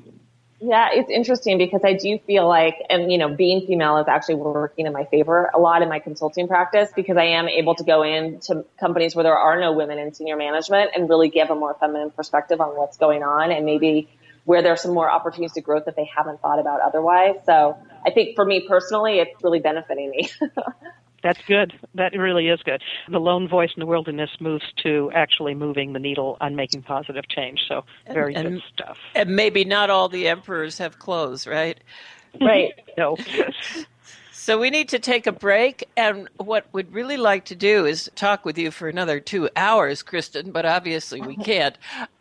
Yeah, 0.63 0.89
it's 0.93 1.09
interesting 1.09 1.57
because 1.57 1.81
I 1.83 1.93
do 1.93 2.19
feel 2.27 2.47
like, 2.47 2.75
and 2.87 3.11
you 3.11 3.17
know, 3.17 3.33
being 3.35 3.65
female 3.65 3.97
is 3.97 4.07
actually 4.07 4.35
working 4.35 4.85
in 4.85 4.93
my 4.93 5.05
favor 5.05 5.49
a 5.55 5.59
lot 5.59 5.81
in 5.81 5.89
my 5.89 5.97
consulting 5.97 6.47
practice 6.47 6.91
because 6.95 7.17
I 7.17 7.23
am 7.23 7.47
able 7.47 7.73
to 7.75 7.83
go 7.83 8.03
into 8.03 8.63
companies 8.79 9.15
where 9.15 9.23
there 9.23 9.35
are 9.37 9.59
no 9.59 9.73
women 9.73 9.97
in 9.97 10.13
senior 10.13 10.37
management 10.37 10.91
and 10.95 11.09
really 11.09 11.29
give 11.29 11.49
a 11.49 11.55
more 11.55 11.75
feminine 11.79 12.11
perspective 12.11 12.61
on 12.61 12.77
what's 12.77 12.97
going 12.97 13.23
on 13.23 13.51
and 13.51 13.65
maybe 13.65 14.07
where 14.45 14.61
there's 14.61 14.81
some 14.81 14.93
more 14.93 15.09
opportunities 15.09 15.53
to 15.53 15.61
growth 15.61 15.85
that 15.85 15.95
they 15.95 16.09
haven't 16.15 16.41
thought 16.41 16.59
about 16.59 16.79
otherwise. 16.81 17.37
So 17.47 17.75
I 18.05 18.11
think 18.11 18.35
for 18.35 18.45
me 18.45 18.67
personally, 18.67 19.17
it's 19.17 19.43
really 19.43 19.61
benefiting 19.61 20.11
me. 20.11 20.29
That's 21.23 21.39
good. 21.47 21.73
That 21.95 22.13
really 22.17 22.47
is 22.47 22.61
good. 22.63 22.81
The 23.09 23.19
lone 23.19 23.47
voice 23.47 23.71
in 23.75 23.79
the 23.79 23.85
wilderness 23.85 24.29
moves 24.39 24.65
to 24.83 25.11
actually 25.13 25.53
moving 25.53 25.93
the 25.93 25.99
needle 25.99 26.37
on 26.41 26.55
making 26.55 26.83
positive 26.83 27.27
change. 27.27 27.59
So 27.67 27.83
very 28.11 28.33
and, 28.35 28.49
good 28.49 28.61
stuff. 28.73 28.97
And 29.15 29.35
maybe 29.35 29.63
not 29.63 29.89
all 29.89 30.09
the 30.09 30.27
emperors 30.27 30.77
have 30.79 30.99
clothes, 30.99 31.47
right? 31.47 31.79
Right. 32.39 32.71
no. 32.97 33.17
So 34.31 34.57
we 34.57 34.69
need 34.69 34.87
to 34.89 34.99
take 34.99 35.27
a 35.27 35.33
break, 35.33 35.87
and 35.97 36.29
what 36.37 36.65
we'd 36.71 36.91
really 36.93 37.17
like 37.17 37.43
to 37.45 37.55
do 37.55 37.85
is 37.85 38.09
talk 38.15 38.45
with 38.45 38.57
you 38.57 38.71
for 38.71 38.87
another 38.87 39.19
two 39.19 39.49
hours, 39.57 40.01
Kristin. 40.01 40.53
But 40.53 40.65
obviously 40.65 41.19
we 41.19 41.35
oh. 41.37 41.43
can't. 41.43 41.77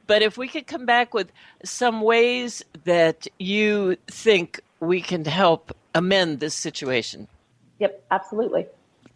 But 0.09 0.21
if 0.23 0.37
we 0.37 0.49
could 0.49 0.67
come 0.67 0.85
back 0.85 1.15
with 1.15 1.31
some 1.65 2.01
ways 2.01 2.65
that 2.85 3.29
you 3.39 3.97
think 4.09 4.61
we 4.81 5.01
can 5.01 5.25
help 5.25 5.75
amend 5.95 6.41
this 6.41 6.55
situation. 6.55 7.29
Yep, 7.79 8.05
absolutely. 8.11 8.67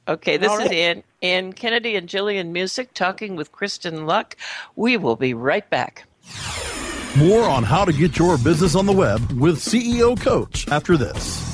Okay, 0.06 0.36
this 0.36 0.48
right. 0.48 0.66
is 0.66 0.72
Anne, 0.72 1.02
Anne 1.22 1.52
Kennedy 1.52 1.96
and 1.96 2.08
Jillian 2.08 2.52
Muessig 2.52 2.88
talking 2.92 3.36
with 3.36 3.52
Kristin 3.52 4.06
Luck. 4.06 4.36
We 4.76 4.96
will 4.96 5.16
be 5.16 5.32
right 5.32 5.68
back. 5.70 6.04
More 7.16 7.44
on 7.44 7.62
how 7.62 7.84
to 7.84 7.92
get 7.92 8.18
your 8.18 8.36
business 8.36 8.74
on 8.74 8.86
the 8.86 8.92
web 8.92 9.20
with 9.32 9.58
CEO 9.58 10.20
Coach 10.20 10.68
after 10.68 10.96
this. 10.96 11.53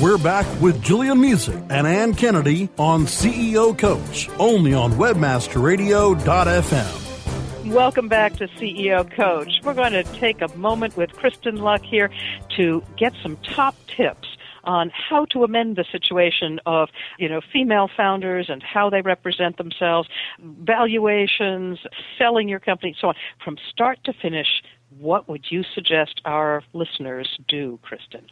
We're 0.00 0.18
back 0.18 0.46
with 0.60 0.82
Jillian 0.82 1.18
Muessig 1.18 1.70
and 1.70 1.86
Anne 1.86 2.12
Kennedy 2.12 2.68
on 2.76 3.06
CEO 3.06 3.78
Coach, 3.78 4.28
only 4.38 4.74
on 4.74 4.92
WebmasterRadio.fm. 4.92 7.72
Welcome 7.72 8.08
back 8.08 8.34
to 8.34 8.46
CEO 8.46 9.10
Coach. 9.10 9.60
We're 9.64 9.72
going 9.72 9.92
to 9.92 10.04
take 10.04 10.42
a 10.42 10.54
moment 10.54 10.98
with 10.98 11.12
Kristin 11.12 11.60
Luck 11.60 11.82
here 11.82 12.10
to 12.56 12.84
get 12.98 13.14
some 13.22 13.38
top 13.38 13.74
tips 13.86 14.25
on 14.66 14.90
how 14.90 15.24
to 15.26 15.44
amend 15.44 15.76
the 15.76 15.84
situation 15.90 16.60
of, 16.66 16.88
you 17.18 17.28
know, 17.28 17.40
female 17.52 17.88
founders 17.96 18.48
and 18.48 18.62
how 18.62 18.90
they 18.90 19.00
represent 19.00 19.56
themselves, 19.56 20.08
valuations, 20.40 21.78
selling 22.18 22.48
your 22.48 22.60
company, 22.60 22.94
so 23.00 23.08
on. 23.08 23.14
From 23.44 23.56
start 23.70 23.98
to 24.04 24.12
finish, 24.12 24.62
what 24.98 25.28
would 25.28 25.46
you 25.50 25.62
suggest 25.74 26.20
our 26.24 26.62
listeners 26.72 27.38
do, 27.48 27.78
Kristin? 27.84 28.24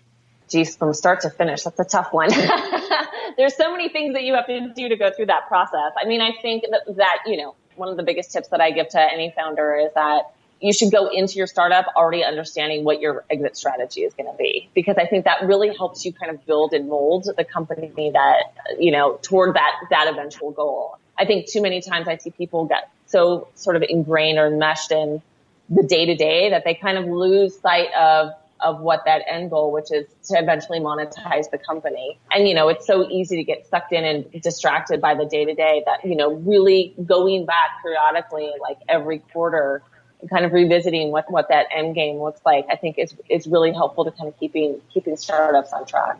geez, 0.54 0.76
from 0.76 0.94
start 0.94 1.20
to 1.22 1.30
finish, 1.30 1.62
that's 1.62 1.80
a 1.80 1.84
tough 1.84 2.12
one. 2.12 2.28
There's 3.36 3.56
so 3.56 3.72
many 3.72 3.88
things 3.88 4.14
that 4.14 4.22
you 4.22 4.34
have 4.34 4.46
to 4.46 4.72
do 4.74 4.88
to 4.88 4.96
go 4.96 5.10
through 5.14 5.26
that 5.26 5.48
process. 5.48 5.92
I 6.00 6.06
mean, 6.06 6.20
I 6.20 6.32
think 6.40 6.64
that, 6.70 6.96
that, 6.96 7.18
you 7.26 7.36
know, 7.36 7.54
one 7.76 7.88
of 7.88 7.96
the 7.96 8.02
biggest 8.04 8.32
tips 8.32 8.48
that 8.48 8.60
I 8.60 8.70
give 8.70 8.88
to 8.90 9.00
any 9.00 9.32
founder 9.36 9.74
is 9.74 9.92
that 9.94 10.32
you 10.64 10.72
should 10.72 10.90
go 10.90 11.08
into 11.08 11.34
your 11.34 11.46
startup 11.46 11.84
already 11.94 12.24
understanding 12.24 12.84
what 12.84 12.98
your 12.98 13.22
exit 13.28 13.54
strategy 13.54 14.00
is 14.00 14.14
going 14.14 14.30
to 14.30 14.36
be 14.38 14.70
because 14.74 14.96
I 14.96 15.04
think 15.06 15.26
that 15.26 15.44
really 15.44 15.76
helps 15.76 16.06
you 16.06 16.12
kind 16.12 16.30
of 16.30 16.44
build 16.46 16.72
and 16.72 16.88
mold 16.88 17.28
the 17.36 17.44
company 17.44 18.10
that, 18.12 18.54
you 18.78 18.90
know, 18.90 19.18
toward 19.20 19.56
that, 19.56 19.72
that 19.90 20.08
eventual 20.08 20.52
goal. 20.52 20.96
I 21.18 21.26
think 21.26 21.50
too 21.50 21.60
many 21.60 21.82
times 21.82 22.08
I 22.08 22.16
see 22.16 22.30
people 22.30 22.64
get 22.64 22.90
so 23.04 23.48
sort 23.54 23.76
of 23.76 23.84
ingrained 23.86 24.38
or 24.38 24.48
meshed 24.48 24.90
in 24.90 25.20
the 25.68 25.82
day 25.82 26.06
to 26.06 26.14
day 26.14 26.48
that 26.48 26.64
they 26.64 26.72
kind 26.72 26.96
of 26.96 27.04
lose 27.04 27.58
sight 27.60 27.92
of 27.94 28.32
of 28.60 28.80
what 28.80 29.02
that 29.04 29.20
end 29.28 29.50
goal, 29.50 29.70
which 29.70 29.92
is 29.92 30.06
to 30.28 30.38
eventually 30.38 30.80
monetize 30.80 31.50
the 31.50 31.58
company. 31.58 32.18
And, 32.30 32.48
you 32.48 32.54
know, 32.54 32.68
it's 32.68 32.86
so 32.86 33.06
easy 33.10 33.36
to 33.36 33.44
get 33.44 33.66
sucked 33.66 33.92
in 33.92 34.04
and 34.04 34.42
distracted 34.42 35.02
by 35.02 35.14
the 35.14 35.26
day 35.26 35.44
to 35.44 35.54
day 35.54 35.82
that, 35.84 36.08
you 36.08 36.16
know, 36.16 36.32
really 36.32 36.94
going 37.04 37.44
back 37.44 37.82
periodically, 37.82 38.52
like 38.62 38.78
every 38.88 39.18
quarter, 39.18 39.82
kind 40.30 40.44
of 40.44 40.52
revisiting 40.52 41.10
what, 41.10 41.30
what 41.30 41.48
that 41.48 41.66
end 41.74 41.94
game 41.94 42.18
looks 42.18 42.40
like, 42.44 42.66
I 42.70 42.76
think 42.76 42.98
is, 42.98 43.14
is 43.28 43.46
really 43.46 43.72
helpful 43.72 44.04
to 44.04 44.10
kind 44.10 44.28
of 44.28 44.38
keeping, 44.38 44.80
keeping 44.92 45.16
startups 45.16 45.72
on 45.72 45.86
track. 45.86 46.18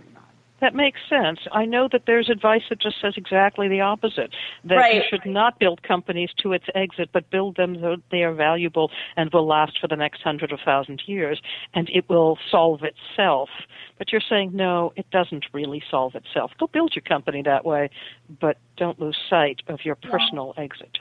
That 0.60 0.74
makes 0.74 1.00
sense. 1.10 1.40
I 1.52 1.66
know 1.66 1.88
that 1.92 2.04
there's 2.06 2.30
advice 2.30 2.62
that 2.70 2.80
just 2.80 3.00
says 3.00 3.14
exactly 3.18 3.68
the 3.68 3.82
opposite. 3.82 4.30
That 4.64 4.76
right. 4.76 4.94
you 4.94 5.02
should 5.10 5.26
not 5.26 5.58
build 5.58 5.82
companies 5.82 6.30
to 6.38 6.52
its 6.52 6.64
exit, 6.74 7.10
but 7.12 7.28
build 7.28 7.56
them 7.56 7.76
so 7.80 7.96
they 8.10 8.22
are 8.22 8.32
valuable 8.32 8.90
and 9.16 9.30
will 9.30 9.46
last 9.46 9.78
for 9.78 9.88
the 9.88 9.96
next 9.96 10.22
hundred 10.22 10.52
or 10.52 10.58
thousand 10.64 11.02
years, 11.06 11.42
and 11.74 11.90
it 11.92 12.08
will 12.08 12.38
solve 12.50 12.80
itself. 12.82 13.50
But 13.98 14.10
you're 14.10 14.22
saying, 14.26 14.52
no, 14.54 14.94
it 14.96 15.10
doesn't 15.10 15.44
really 15.52 15.82
solve 15.90 16.14
itself. 16.14 16.52
Go 16.58 16.68
build 16.68 16.94
your 16.94 17.02
company 17.02 17.42
that 17.42 17.66
way, 17.66 17.90
but 18.40 18.56
don't 18.78 18.98
lose 18.98 19.18
sight 19.28 19.60
of 19.68 19.84
your 19.84 19.96
personal 19.96 20.54
yeah. 20.56 20.64
exit. 20.64 20.98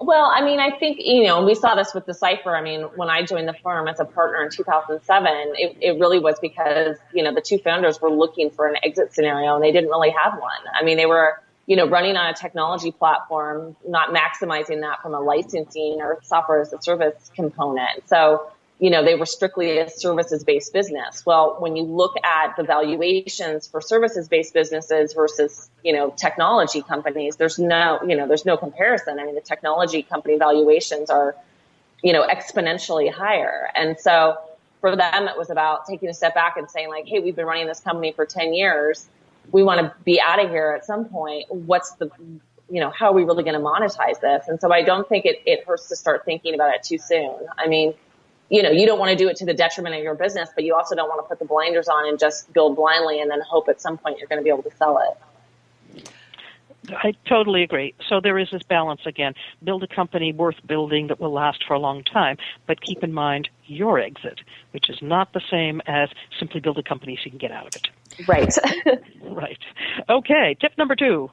Well, 0.00 0.32
I 0.34 0.42
mean, 0.42 0.60
I 0.60 0.70
think, 0.78 0.96
you 0.98 1.24
know, 1.24 1.44
we 1.44 1.54
saw 1.54 1.74
this 1.74 1.92
with 1.92 2.06
Decipher. 2.06 2.56
I 2.56 2.62
mean, 2.62 2.84
when 2.96 3.10
I 3.10 3.22
joined 3.22 3.46
the 3.46 3.54
firm 3.62 3.86
as 3.86 4.00
a 4.00 4.06
partner 4.06 4.42
in 4.42 4.50
2007, 4.50 5.52
it, 5.56 5.76
it 5.78 6.00
really 6.00 6.18
was 6.18 6.38
because, 6.40 6.96
you 7.12 7.22
know, 7.22 7.34
the 7.34 7.42
two 7.42 7.58
founders 7.58 8.00
were 8.00 8.10
looking 8.10 8.50
for 8.50 8.66
an 8.66 8.76
exit 8.82 9.12
scenario 9.12 9.54
and 9.54 9.62
they 9.62 9.72
didn't 9.72 9.90
really 9.90 10.10
have 10.10 10.40
one. 10.40 10.60
I 10.74 10.84
mean, 10.84 10.96
they 10.96 11.04
were, 11.04 11.42
you 11.66 11.76
know, 11.76 11.86
running 11.86 12.16
on 12.16 12.30
a 12.30 12.34
technology 12.34 12.92
platform, 12.92 13.76
not 13.86 14.08
maximizing 14.14 14.80
that 14.80 15.02
from 15.02 15.12
a 15.12 15.20
licensing 15.20 15.98
or 16.00 16.18
software 16.22 16.62
as 16.62 16.72
a 16.72 16.80
service 16.80 17.30
component. 17.36 18.08
So, 18.08 18.50
you 18.80 18.88
know, 18.88 19.04
they 19.04 19.14
were 19.14 19.26
strictly 19.26 19.78
a 19.78 19.90
services 19.90 20.42
based 20.42 20.72
business. 20.72 21.24
Well, 21.26 21.56
when 21.58 21.76
you 21.76 21.82
look 21.82 22.14
at 22.24 22.56
the 22.56 22.62
valuations 22.62 23.68
for 23.68 23.82
services 23.82 24.26
based 24.26 24.54
businesses 24.54 25.12
versus, 25.12 25.68
you 25.84 25.92
know, 25.92 26.10
technology 26.16 26.80
companies, 26.80 27.36
there's 27.36 27.58
no, 27.58 28.00
you 28.06 28.16
know, 28.16 28.26
there's 28.26 28.46
no 28.46 28.56
comparison. 28.56 29.18
I 29.20 29.26
mean, 29.26 29.34
the 29.34 29.42
technology 29.42 30.02
company 30.02 30.38
valuations 30.38 31.10
are, 31.10 31.36
you 32.02 32.14
know, 32.14 32.26
exponentially 32.26 33.12
higher. 33.12 33.68
And 33.74 34.00
so 34.00 34.38
for 34.80 34.96
them, 34.96 35.28
it 35.28 35.36
was 35.36 35.50
about 35.50 35.86
taking 35.86 36.08
a 36.08 36.14
step 36.14 36.34
back 36.34 36.56
and 36.56 36.70
saying 36.70 36.88
like, 36.88 37.06
Hey, 37.06 37.20
we've 37.20 37.36
been 37.36 37.46
running 37.46 37.66
this 37.66 37.80
company 37.80 38.12
for 38.12 38.24
10 38.24 38.54
years. 38.54 39.06
We 39.52 39.62
want 39.62 39.80
to 39.80 39.94
be 40.04 40.22
out 40.22 40.42
of 40.42 40.48
here 40.48 40.72
at 40.74 40.86
some 40.86 41.04
point. 41.04 41.46
What's 41.50 41.92
the, 41.96 42.10
you 42.70 42.80
know, 42.80 42.88
how 42.88 43.10
are 43.10 43.14
we 43.14 43.24
really 43.24 43.44
going 43.44 43.60
to 43.60 43.60
monetize 43.60 44.20
this? 44.22 44.48
And 44.48 44.58
so 44.58 44.72
I 44.72 44.84
don't 44.84 45.06
think 45.06 45.26
it, 45.26 45.42
it 45.44 45.66
hurts 45.66 45.88
to 45.88 45.96
start 45.96 46.24
thinking 46.24 46.54
about 46.54 46.74
it 46.74 46.82
too 46.82 46.96
soon. 46.96 47.36
I 47.58 47.66
mean, 47.66 47.92
you 48.50 48.62
know, 48.62 48.70
you 48.70 48.84
don't 48.84 48.98
want 48.98 49.10
to 49.10 49.16
do 49.16 49.28
it 49.28 49.36
to 49.36 49.46
the 49.46 49.54
detriment 49.54 49.94
of 49.94 50.02
your 50.02 50.14
business, 50.14 50.50
but 50.54 50.64
you 50.64 50.74
also 50.74 50.94
don't 50.94 51.08
want 51.08 51.24
to 51.24 51.28
put 51.28 51.38
the 51.38 51.44
blinders 51.44 51.88
on 51.88 52.08
and 52.08 52.18
just 52.18 52.52
build 52.52 52.76
blindly 52.76 53.20
and 53.20 53.30
then 53.30 53.40
hope 53.40 53.68
at 53.68 53.80
some 53.80 53.96
point 53.96 54.18
you're 54.18 54.26
going 54.26 54.40
to 54.40 54.44
be 54.44 54.50
able 54.50 54.64
to 54.64 54.76
sell 54.76 54.98
it. 54.98 55.16
I 56.88 57.12
totally 57.28 57.62
agree. 57.62 57.94
So 58.08 58.20
there 58.20 58.38
is 58.38 58.48
this 58.50 58.62
balance 58.64 59.02
again. 59.06 59.34
Build 59.62 59.84
a 59.84 59.86
company 59.86 60.32
worth 60.32 60.56
building 60.66 61.06
that 61.08 61.20
will 61.20 61.32
last 61.32 61.62
for 61.64 61.74
a 61.74 61.78
long 61.78 62.02
time, 62.02 62.36
but 62.66 62.80
keep 62.80 63.04
in 63.04 63.12
mind 63.12 63.48
your 63.66 64.00
exit, 64.00 64.40
which 64.72 64.90
is 64.90 64.98
not 65.00 65.32
the 65.32 65.42
same 65.50 65.80
as 65.86 66.08
simply 66.38 66.60
build 66.60 66.78
a 66.78 66.82
company 66.82 67.16
so 67.16 67.26
you 67.26 67.30
can 67.30 67.38
get 67.38 67.52
out 67.52 67.66
of 67.68 67.76
it. 67.76 67.88
Right. 68.26 68.52
right. 69.22 69.58
Okay, 70.08 70.56
tip 70.60 70.72
number 70.76 70.96
two. 70.96 71.30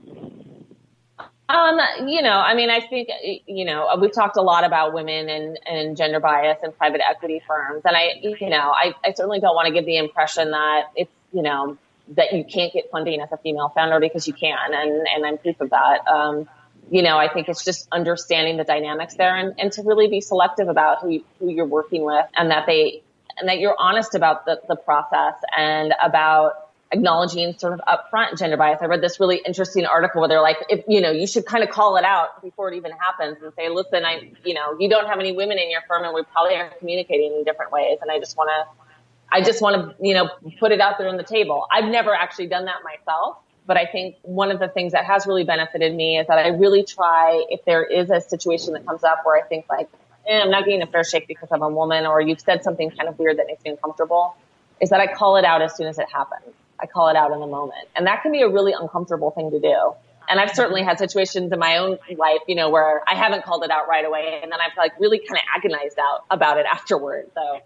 Um, 1.49 1.79
you 2.07 2.21
know, 2.21 2.37
I 2.37 2.55
mean, 2.55 2.69
I 2.69 2.81
think, 2.81 3.07
you 3.45 3.63
know, 3.63 3.87
we've 4.01 4.11
talked 4.11 4.35
a 4.35 4.41
lot 4.41 4.65
about 4.65 4.93
women 4.93 5.29
and, 5.29 5.57
and 5.65 5.95
gender 5.95 6.19
bias 6.19 6.57
and 6.61 6.77
private 6.77 7.01
equity 7.09 7.41
firms. 7.47 7.83
And 7.85 7.95
I, 7.95 8.19
you 8.21 8.49
know, 8.49 8.73
I, 8.75 8.93
I 9.05 9.13
certainly 9.13 9.39
don't 9.39 9.55
want 9.55 9.67
to 9.67 9.73
give 9.73 9.85
the 9.85 9.97
impression 9.97 10.51
that 10.51 10.91
it's, 10.95 11.11
you 11.31 11.41
know, 11.41 11.77
that 12.15 12.33
you 12.33 12.43
can't 12.43 12.73
get 12.73 12.91
funding 12.91 13.21
as 13.21 13.31
a 13.31 13.37
female 13.37 13.69
founder 13.69 13.99
because 14.01 14.27
you 14.27 14.33
can. 14.33 14.73
And, 14.73 15.07
and 15.07 15.25
I'm 15.25 15.37
proof 15.37 15.61
of 15.61 15.69
that. 15.69 16.05
Um, 16.05 16.49
you 16.91 17.01
know, 17.01 17.17
I 17.17 17.31
think 17.31 17.47
it's 17.47 17.63
just 17.63 17.87
understanding 17.93 18.57
the 18.57 18.65
dynamics 18.65 19.15
there 19.15 19.35
and, 19.35 19.53
and 19.57 19.71
to 19.73 19.83
really 19.83 20.07
be 20.09 20.19
selective 20.19 20.67
about 20.67 21.01
who, 21.01 21.09
you, 21.09 21.23
who 21.39 21.49
you're 21.49 21.65
working 21.65 22.03
with 22.03 22.25
and 22.35 22.51
that 22.51 22.65
they, 22.65 23.03
and 23.37 23.47
that 23.47 23.59
you're 23.59 23.75
honest 23.79 24.15
about 24.15 24.45
the, 24.45 24.59
the 24.67 24.75
process 24.75 25.35
and 25.55 25.93
about, 26.03 26.66
acknowledging 26.91 27.57
sort 27.57 27.73
of 27.73 27.81
upfront 27.87 28.37
gender 28.37 28.57
bias. 28.57 28.79
I 28.81 28.85
read 28.85 29.01
this 29.01 29.19
really 29.19 29.41
interesting 29.45 29.85
article 29.85 30.21
where 30.21 30.29
they're 30.29 30.41
like, 30.41 30.57
if, 30.69 30.85
you 30.87 31.01
know, 31.01 31.11
you 31.11 31.27
should 31.27 31.45
kind 31.45 31.63
of 31.63 31.69
call 31.69 31.97
it 31.97 32.05
out 32.05 32.41
before 32.41 32.71
it 32.71 32.77
even 32.77 32.91
happens 32.91 33.37
and 33.41 33.51
say, 33.55 33.69
listen, 33.69 34.05
I, 34.05 34.31
you 34.45 34.53
know, 34.53 34.77
you 34.79 34.89
don't 34.89 35.07
have 35.07 35.19
any 35.19 35.33
women 35.33 35.57
in 35.57 35.69
your 35.69 35.81
firm 35.87 36.03
and 36.03 36.13
we 36.13 36.23
probably 36.23 36.55
are 36.55 36.69
communicating 36.79 37.33
in 37.33 37.43
different 37.43 37.71
ways. 37.71 37.97
And 38.01 38.09
I 38.09 38.19
just 38.19 38.37
want 38.37 38.49
to, 38.49 38.83
I 39.31 39.41
just 39.41 39.61
want 39.61 39.75
to, 39.75 40.05
you 40.05 40.13
know, 40.13 40.29
put 40.59 40.71
it 40.71 40.79
out 40.79 40.97
there 40.97 41.09
on 41.09 41.17
the 41.17 41.23
table. 41.23 41.67
I've 41.71 41.89
never 41.89 42.13
actually 42.13 42.47
done 42.47 42.65
that 42.65 42.77
myself. 42.83 43.37
But 43.65 43.75
I 43.75 43.85
think 43.85 44.15
one 44.21 44.49
of 44.49 44.59
the 44.59 44.69
things 44.69 44.93
that 44.93 45.03
has 45.03 45.27
really 45.27 45.43
benefited 45.43 45.93
me 45.93 46.17
is 46.17 46.27
that 46.27 46.39
I 46.39 46.47
really 46.49 46.83
try, 46.83 47.43
if 47.49 47.65
there 47.65 47.83
is 47.83 48.09
a 48.09 48.21
situation 48.21 48.71
that 48.73 48.85
comes 48.85 49.03
up 49.03 49.23
where 49.25 49.35
I 49.37 49.45
think 49.45 49.65
like, 49.69 49.89
eh, 50.25 50.39
I'm 50.41 50.49
not 50.49 50.63
getting 50.63 50.81
a 50.81 50.87
fair 50.87 51.03
shake 51.03 51.27
because 51.27 51.49
I'm 51.51 51.61
a 51.61 51.67
woman 51.67 52.05
or 52.05 52.21
you've 52.21 52.39
said 52.39 52.63
something 52.63 52.89
kind 52.91 53.09
of 53.09 53.19
weird 53.19 53.39
that 53.39 53.47
makes 53.47 53.61
me 53.65 53.71
uncomfortable, 53.71 54.37
is 54.79 54.91
that 54.91 55.01
I 55.01 55.13
call 55.13 55.35
it 55.35 55.43
out 55.43 55.61
as 55.61 55.75
soon 55.75 55.87
as 55.87 55.99
it 55.99 56.07
happens. 56.09 56.55
I 56.79 56.85
call 56.85 57.09
it 57.09 57.15
out 57.15 57.31
in 57.31 57.39
the 57.39 57.47
moment. 57.47 57.87
And 57.95 58.07
that 58.07 58.21
can 58.21 58.31
be 58.31 58.41
a 58.41 58.49
really 58.49 58.73
uncomfortable 58.73 59.31
thing 59.31 59.51
to 59.51 59.59
do. 59.59 59.93
And 60.29 60.39
I've 60.39 60.51
certainly 60.51 60.83
had 60.83 60.99
situations 60.99 61.51
in 61.51 61.59
my 61.59 61.77
own 61.77 61.97
life, 62.17 62.41
you 62.47 62.55
know, 62.55 62.69
where 62.69 63.01
I 63.07 63.15
haven't 63.15 63.45
called 63.45 63.63
it 63.63 63.71
out 63.71 63.87
right 63.87 64.05
away. 64.05 64.39
And 64.43 64.51
then 64.51 64.59
I've 64.59 64.75
like 64.77 64.91
really 64.99 65.19
kind 65.19 65.37
of 65.37 65.43
agonized 65.55 65.97
out 65.99 66.25
about 66.29 66.57
it 66.57 66.65
afterward. 66.71 67.31
So. 67.33 67.59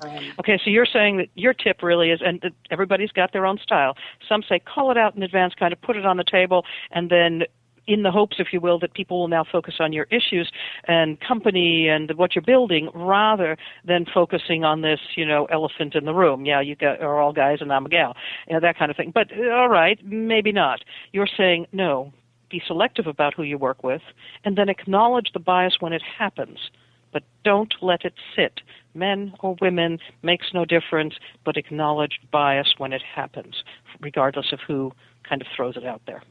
Um, 0.00 0.32
okay, 0.38 0.60
so 0.64 0.70
you're 0.70 0.86
saying 0.86 1.16
that 1.16 1.26
your 1.34 1.52
tip 1.52 1.82
really 1.82 2.10
is, 2.10 2.20
and 2.24 2.40
everybody's 2.70 3.10
got 3.10 3.32
their 3.32 3.44
own 3.44 3.58
style. 3.58 3.96
Some 4.28 4.42
say 4.48 4.60
call 4.60 4.92
it 4.92 4.96
out 4.96 5.16
in 5.16 5.24
advance, 5.24 5.54
kind 5.58 5.72
of 5.72 5.80
put 5.80 5.96
it 5.96 6.06
on 6.06 6.16
the 6.16 6.24
table, 6.24 6.64
and 6.92 7.10
then 7.10 7.42
in 7.88 8.02
the 8.02 8.10
hopes, 8.10 8.36
if 8.38 8.48
you 8.52 8.60
will, 8.60 8.78
that 8.78 8.92
people 8.92 9.18
will 9.18 9.28
now 9.28 9.44
focus 9.50 9.76
on 9.80 9.92
your 9.92 10.06
issues 10.10 10.52
and 10.86 11.18
company 11.20 11.88
and 11.88 12.12
what 12.16 12.34
you're 12.34 12.42
building 12.42 12.90
rather 12.94 13.56
than 13.84 14.04
focusing 14.12 14.62
on 14.62 14.82
this, 14.82 15.00
you 15.16 15.26
know, 15.26 15.46
elephant 15.46 15.94
in 15.94 16.04
the 16.04 16.12
room. 16.12 16.44
Yeah, 16.44 16.60
you 16.60 16.76
are 16.82 17.18
all 17.18 17.32
guys 17.32 17.58
and 17.62 17.72
I'm 17.72 17.86
a 17.86 17.88
gal, 17.88 18.14
you 18.46 18.54
know, 18.54 18.60
that 18.60 18.78
kind 18.78 18.90
of 18.90 18.96
thing. 18.96 19.10
But 19.12 19.28
uh, 19.32 19.50
all 19.50 19.70
right, 19.70 19.98
maybe 20.04 20.52
not. 20.52 20.84
You're 21.12 21.28
saying 21.34 21.66
no. 21.72 22.12
Be 22.50 22.62
selective 22.66 23.06
about 23.06 23.34
who 23.34 23.42
you 23.42 23.58
work 23.58 23.84
with, 23.84 24.00
and 24.42 24.56
then 24.56 24.70
acknowledge 24.70 25.32
the 25.34 25.38
bias 25.38 25.76
when 25.80 25.92
it 25.92 26.00
happens. 26.18 26.70
But 27.12 27.22
don't 27.44 27.74
let 27.82 28.04
it 28.04 28.14
sit. 28.34 28.60
Men 28.94 29.34
or 29.40 29.56
women 29.60 29.98
makes 30.22 30.46
no 30.54 30.64
difference, 30.64 31.14
but 31.44 31.58
acknowledge 31.58 32.20
bias 32.30 32.74
when 32.78 32.92
it 32.94 33.02
happens, 33.02 33.62
regardless 34.00 34.52
of 34.52 34.60
who 34.66 34.92
kind 35.28 35.42
of 35.42 35.48
throws 35.54 35.76
it 35.76 35.84
out 35.84 36.00
there. 36.06 36.22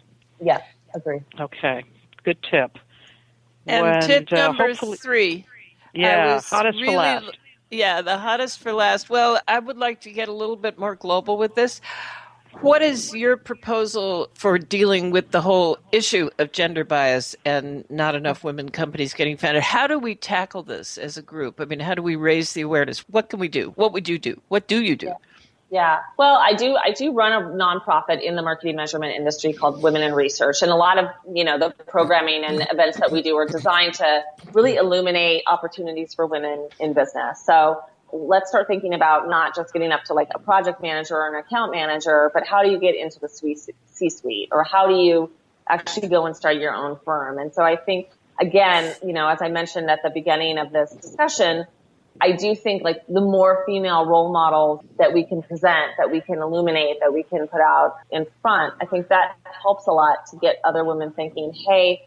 Yes, 0.41 0.61
agree. 0.95 1.21
Okay, 1.39 1.83
good 2.23 2.37
tip. 2.43 2.77
And 3.65 3.85
when, 3.85 4.01
tip 4.01 4.31
uh, 4.31 4.35
number 4.35 4.73
three. 4.73 5.45
Yeah, 5.93 6.39
hottest 6.41 6.79
really, 6.79 6.93
for 6.93 6.97
last. 6.97 7.37
Yeah, 7.69 8.01
the 8.01 8.17
hottest 8.17 8.59
for 8.59 8.71
last. 8.71 9.09
Well, 9.09 9.41
I 9.47 9.59
would 9.59 9.77
like 9.77 10.01
to 10.01 10.11
get 10.11 10.29
a 10.29 10.33
little 10.33 10.55
bit 10.55 10.79
more 10.79 10.95
global 10.95 11.37
with 11.37 11.55
this. 11.55 11.81
What 12.61 12.81
is 12.81 13.13
your 13.13 13.37
proposal 13.37 14.29
for 14.33 14.57
dealing 14.57 15.11
with 15.11 15.29
the 15.29 15.41
whole 15.41 15.77
issue 15.91 16.29
of 16.39 16.51
gender 16.53 16.83
bias 16.83 17.35
and 17.45 17.85
not 17.89 18.15
enough 18.15 18.43
women 18.43 18.69
companies 18.69 19.13
getting 19.13 19.37
founded? 19.37 19.61
How 19.61 19.85
do 19.85 19.99
we 19.99 20.15
tackle 20.15 20.63
this 20.63 20.97
as 20.97 21.17
a 21.17 21.21
group? 21.21 21.61
I 21.61 21.65
mean, 21.65 21.79
how 21.79 21.93
do 21.93 22.01
we 22.01 22.15
raise 22.15 22.53
the 22.53 22.61
awareness? 22.61 22.99
What 23.09 23.29
can 23.29 23.39
we 23.39 23.47
do? 23.47 23.73
What 23.75 23.93
would 23.93 24.09
you 24.09 24.17
do? 24.17 24.41
What 24.47 24.67
do 24.67 24.81
you 24.81 24.95
do? 24.95 25.07
Yeah. 25.07 25.13
Yeah. 25.69 25.99
Well, 26.17 26.37
I 26.37 26.53
do, 26.53 26.77
I 26.77 26.91
do 26.91 27.11
run 27.11 27.33
a 27.33 27.45
nonprofit 27.49 28.21
in 28.21 28.35
the 28.35 28.41
marketing 28.41 28.77
measurement 28.77 29.15
industry 29.15 29.51
called 29.51 29.83
Women 29.83 30.01
in 30.01 30.13
Research. 30.13 30.61
And 30.61 30.71
a 30.71 30.75
lot 30.75 30.97
of, 30.97 31.09
you 31.33 31.43
know, 31.43 31.59
the 31.59 31.71
programming 31.87 32.45
and 32.45 32.65
events 32.71 32.99
that 32.99 33.11
we 33.11 33.21
do 33.21 33.35
are 33.35 33.45
designed 33.45 33.95
to 33.95 34.23
really 34.53 34.77
illuminate 34.77 35.43
opportunities 35.45 36.13
for 36.13 36.25
women 36.25 36.69
in 36.79 36.93
business. 36.93 37.43
So 37.45 37.81
let's 38.13 38.49
start 38.49 38.67
thinking 38.67 38.93
about 38.93 39.27
not 39.27 39.55
just 39.55 39.73
getting 39.73 39.91
up 39.91 40.05
to 40.05 40.13
like 40.13 40.29
a 40.33 40.39
project 40.39 40.81
manager 40.81 41.15
or 41.15 41.35
an 41.35 41.43
account 41.43 41.73
manager, 41.73 42.31
but 42.33 42.47
how 42.47 42.63
do 42.63 42.71
you 42.71 42.79
get 42.79 42.95
into 42.95 43.19
the 43.19 43.27
C-suite 43.27 44.49
or 44.53 44.63
how 44.63 44.87
do 44.87 44.95
you 44.95 45.29
actually 45.67 46.07
go 46.07 46.25
and 46.25 46.35
start 46.35 46.55
your 46.55 46.73
own 46.73 46.97
firm? 47.03 47.39
And 47.39 47.53
so 47.53 47.61
I 47.61 47.75
think 47.75 48.09
again, 48.39 48.95
you 49.03 49.11
know, 49.11 49.27
as 49.27 49.41
I 49.41 49.49
mentioned 49.49 49.89
at 49.89 50.01
the 50.01 50.09
beginning 50.09 50.57
of 50.59 50.71
this 50.71 50.91
discussion, 50.91 51.65
I 52.19 52.31
do 52.31 52.55
think 52.55 52.83
like 52.83 53.05
the 53.07 53.21
more 53.21 53.63
female 53.65 54.05
role 54.05 54.31
models 54.31 54.83
that 54.97 55.13
we 55.13 55.25
can 55.25 55.41
present, 55.41 55.91
that 55.97 56.11
we 56.11 56.21
can 56.21 56.39
illuminate, 56.39 56.97
that 57.01 57.13
we 57.13 57.23
can 57.23 57.47
put 57.47 57.61
out 57.61 57.97
in 58.11 58.25
front, 58.41 58.73
I 58.81 58.85
think 58.85 59.09
that 59.09 59.35
helps 59.61 59.87
a 59.87 59.91
lot 59.91 60.25
to 60.31 60.37
get 60.37 60.57
other 60.63 60.83
women 60.83 61.11
thinking, 61.11 61.53
hey, 61.53 62.01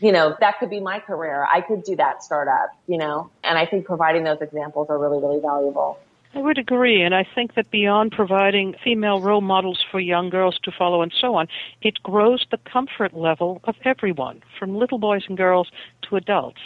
you 0.00 0.12
know, 0.12 0.36
that 0.40 0.58
could 0.58 0.70
be 0.70 0.80
my 0.80 0.98
career. 0.98 1.46
I 1.50 1.60
could 1.60 1.84
do 1.84 1.96
that 1.96 2.22
startup, 2.22 2.70
you 2.86 2.98
know, 2.98 3.30
and 3.42 3.58
I 3.58 3.66
think 3.66 3.86
providing 3.86 4.24
those 4.24 4.40
examples 4.40 4.88
are 4.90 4.98
really, 4.98 5.18
really 5.18 5.40
valuable. 5.40 5.98
I 6.34 6.40
would 6.40 6.58
agree, 6.58 7.02
and 7.02 7.14
I 7.14 7.24
think 7.32 7.54
that 7.54 7.70
beyond 7.70 8.10
providing 8.10 8.74
female 8.82 9.20
role 9.20 9.40
models 9.40 9.84
for 9.88 10.00
young 10.00 10.30
girls 10.30 10.58
to 10.64 10.72
follow 10.72 11.00
and 11.00 11.12
so 11.20 11.36
on, 11.36 11.46
it 11.80 12.02
grows 12.02 12.44
the 12.50 12.58
comfort 12.58 13.14
level 13.14 13.60
of 13.64 13.76
everyone, 13.84 14.42
from 14.58 14.76
little 14.76 14.98
boys 14.98 15.22
and 15.28 15.36
girls 15.36 15.70
to 16.08 16.16
adults 16.16 16.58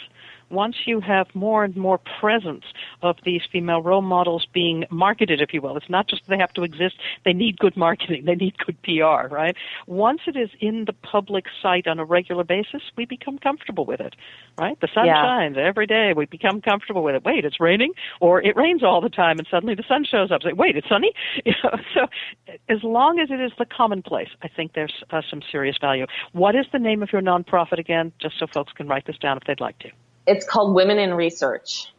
once 0.49 0.75
you 0.85 0.99
have 0.99 1.27
more 1.33 1.63
and 1.63 1.75
more 1.75 1.99
presence 2.19 2.65
of 3.01 3.17
these 3.23 3.41
female 3.51 3.81
role 3.81 4.01
models 4.01 4.47
being 4.53 4.85
marketed, 4.89 5.41
if 5.41 5.53
you 5.53 5.61
will, 5.61 5.77
it's 5.77 5.89
not 5.89 6.07
just 6.07 6.23
they 6.27 6.37
have 6.37 6.53
to 6.53 6.63
exist, 6.63 6.95
they 7.25 7.33
need 7.33 7.57
good 7.59 7.75
marketing, 7.77 8.25
they 8.25 8.35
need 8.35 8.57
good 8.57 8.81
PR, 8.83 9.33
right? 9.33 9.55
Once 9.87 10.21
it 10.27 10.35
is 10.35 10.49
in 10.59 10.85
the 10.85 10.93
public 10.93 11.45
sight 11.61 11.87
on 11.87 11.99
a 11.99 12.05
regular 12.05 12.43
basis, 12.43 12.81
we 12.97 13.05
become 13.05 13.37
comfortable 13.37 13.85
with 13.85 13.99
it, 13.99 14.15
right? 14.57 14.79
The 14.81 14.89
sun 14.93 15.05
yeah. 15.05 15.23
shines 15.23 15.57
every 15.57 15.85
day, 15.85 16.13
we 16.15 16.25
become 16.25 16.61
comfortable 16.61 17.03
with 17.03 17.15
it. 17.15 17.23
Wait, 17.23 17.45
it's 17.45 17.59
raining? 17.59 17.93
Or 18.19 18.41
it 18.41 18.55
rains 18.55 18.83
all 18.83 19.01
the 19.01 19.09
time 19.09 19.37
and 19.39 19.47
suddenly 19.49 19.75
the 19.75 19.83
sun 19.87 20.05
shows 20.05 20.31
up. 20.31 20.43
Say, 20.43 20.53
wait, 20.53 20.77
it's 20.77 20.87
sunny? 20.87 21.13
You 21.45 21.53
know, 21.63 21.79
so 21.95 22.53
as 22.67 22.83
long 22.83 23.19
as 23.19 23.31
it 23.31 23.39
is 23.39 23.51
the 23.57 23.65
commonplace, 23.65 24.29
I 24.43 24.47
think 24.49 24.73
there's 24.73 25.03
uh, 25.09 25.21
some 25.29 25.41
serious 25.51 25.77
value. 25.79 26.05
What 26.33 26.55
is 26.55 26.65
the 26.71 26.77
name 26.77 27.01
of 27.01 27.11
your 27.11 27.21
nonprofit 27.21 27.79
again, 27.79 28.11
just 28.21 28.37
so 28.39 28.45
folks 28.53 28.73
can 28.73 28.87
write 28.87 29.07
this 29.07 29.17
down 29.17 29.37
if 29.37 29.43
they'd 29.45 29.59
like 29.59 29.79
to? 29.79 29.89
It's 30.29 30.45
called 30.45 30.75
Women 30.75 30.99
in 30.99 31.13
Research. 31.13 31.91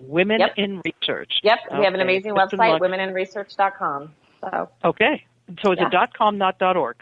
Women 0.00 0.40
yep. 0.40 0.54
in 0.56 0.82
Research. 0.84 1.34
Yep. 1.42 1.58
Okay. 1.68 1.78
We 1.78 1.84
have 1.84 1.94
an 1.94 2.00
amazing 2.00 2.34
website, 2.34 2.80
womeninresearch.com. 2.80 4.12
So. 4.40 4.68
Okay. 4.84 5.24
So 5.62 5.72
it's 5.72 5.80
yeah. 5.80 6.04
a 6.04 6.08
.com, 6.08 6.36
not 6.36 6.58
dot 6.58 6.76
.org. 6.76 6.96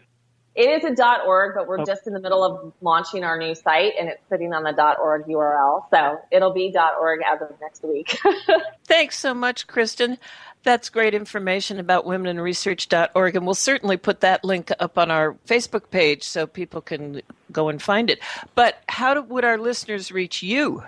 It 0.55 0.69
is 0.69 0.85
a 0.85 0.95
dot 0.95 1.27
.org, 1.27 1.55
but 1.57 1.67
we're 1.67 1.81
okay. 1.81 1.91
just 1.91 2.07
in 2.07 2.13
the 2.13 2.21
middle 2.21 2.45
of 2.45 2.73
launching 2.83 3.25
our 3.25 3.39
new 3.39 3.55
site, 3.55 3.95
and 3.99 4.09
it's 4.09 4.23
sitting 4.29 4.53
on 4.53 4.63
the 4.63 4.73
dot 4.73 4.99
.org 5.01 5.25
URL. 5.27 5.85
So 5.91 6.21
it'll 6.31 6.53
be 6.53 6.71
dot 6.71 6.93
.org 7.01 7.21
as 7.27 7.41
of 7.41 7.51
next 7.61 7.83
week. 7.83 8.21
Thanks 8.87 9.19
so 9.19 9.33
much, 9.33 9.67
Kristin. 9.67 10.19
That's 10.65 10.89
great 10.89 11.13
information 11.13 11.79
about 11.79 12.07
womeninresearch.org, 12.07 13.37
and 13.37 13.45
we'll 13.45 13.55
certainly 13.55 13.99
put 13.99 14.21
that 14.21 14.43
link 14.45 14.73
up 14.81 14.97
on 14.97 15.11
our 15.11 15.35
Facebook 15.47 15.91
page 15.91 16.23
so 16.23 16.47
people 16.47 16.81
can 16.81 17.21
go 17.53 17.69
and 17.69 17.81
find 17.81 18.09
it. 18.09 18.19
But 18.55 18.83
how 18.89 19.13
do, 19.13 19.23
would 19.23 19.45
our 19.45 19.59
listeners 19.59 20.11
reach 20.11 20.43
you? 20.43 20.83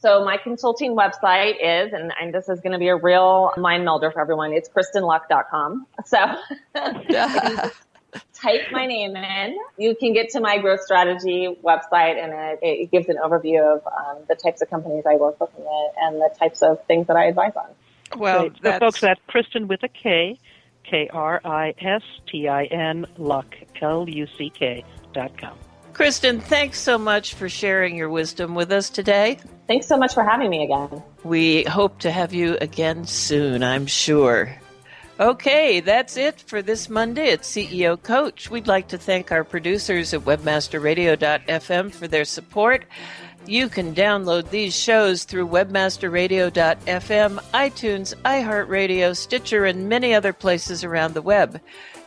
So 0.00 0.24
my 0.24 0.36
consulting 0.36 0.94
website 0.94 1.56
is, 1.56 1.92
and, 1.92 2.12
and 2.20 2.32
this 2.32 2.48
is 2.48 2.60
going 2.60 2.72
to 2.72 2.78
be 2.78 2.86
a 2.86 2.94
real 2.94 3.52
mind 3.56 3.84
melder 3.84 4.12
for 4.12 4.20
everyone, 4.20 4.52
it's 4.52 4.68
kristinluck.com. 4.68 5.86
So 6.06 6.18
type 8.32 8.60
my 8.70 8.86
name 8.86 9.16
in. 9.16 9.58
You 9.76 9.96
can 9.96 10.12
get 10.12 10.30
to 10.30 10.40
my 10.40 10.58
growth 10.58 10.82
strategy 10.82 11.56
website 11.64 12.22
and 12.22 12.32
it, 12.32 12.58
it 12.62 12.90
gives 12.92 13.08
an 13.08 13.16
overview 13.16 13.60
of 13.60 13.84
um, 13.86 14.18
the 14.28 14.36
types 14.36 14.62
of 14.62 14.70
companies 14.70 15.04
I 15.04 15.16
work 15.16 15.40
with 15.40 15.50
and 15.56 15.64
the, 15.64 15.88
and 16.00 16.16
the 16.20 16.30
types 16.38 16.62
of 16.62 16.84
things 16.84 17.08
that 17.08 17.16
I 17.16 17.24
advise 17.24 17.56
on. 17.56 17.66
Well, 18.16 18.50
so 18.62 18.78
folks, 18.78 19.00
that's 19.00 19.20
Kristin 19.28 19.66
with 19.66 19.82
a 19.82 19.88
K, 19.88 20.38
K 20.84 21.08
R 21.12 21.40
I 21.44 21.74
S 21.80 22.02
T 22.30 22.48
I 22.48 22.64
N 22.64 23.06
Luck, 23.16 23.54
L 23.80 24.08
U 24.08 24.26
C 24.36 24.50
K 24.50 24.84
dot 25.12 25.36
com. 25.38 25.56
Kristin, 25.92 26.40
thanks 26.40 26.78
so 26.78 26.96
much 26.96 27.34
for 27.34 27.48
sharing 27.48 27.96
your 27.96 28.08
wisdom 28.08 28.54
with 28.54 28.70
us 28.70 28.88
today. 28.88 29.38
Thanks 29.66 29.88
so 29.88 29.96
much 29.96 30.14
for 30.14 30.22
having 30.22 30.48
me 30.48 30.62
again. 30.62 31.02
We 31.24 31.64
hope 31.64 31.98
to 32.00 32.10
have 32.12 32.32
you 32.32 32.56
again 32.60 33.04
soon, 33.04 33.64
I'm 33.64 33.86
sure. 33.86 34.56
Okay, 35.18 35.80
that's 35.80 36.16
it 36.16 36.40
for 36.40 36.62
this 36.62 36.88
Monday 36.88 37.32
at 37.32 37.40
CEO 37.40 38.00
Coach. 38.00 38.48
We'd 38.48 38.68
like 38.68 38.86
to 38.88 38.98
thank 38.98 39.32
our 39.32 39.42
producers 39.42 40.14
at 40.14 40.20
webmasterradio.fm 40.20 41.92
for 41.92 42.06
their 42.06 42.24
support. 42.24 42.84
You 43.48 43.70
can 43.70 43.94
download 43.94 44.50
these 44.50 44.76
shows 44.76 45.24
through 45.24 45.48
webmasterradio.fm, 45.48 47.40
iTunes, 47.54 48.14
iHeartRadio, 48.22 49.16
Stitcher, 49.16 49.64
and 49.64 49.88
many 49.88 50.12
other 50.12 50.34
places 50.34 50.84
around 50.84 51.14
the 51.14 51.22
web. 51.22 51.58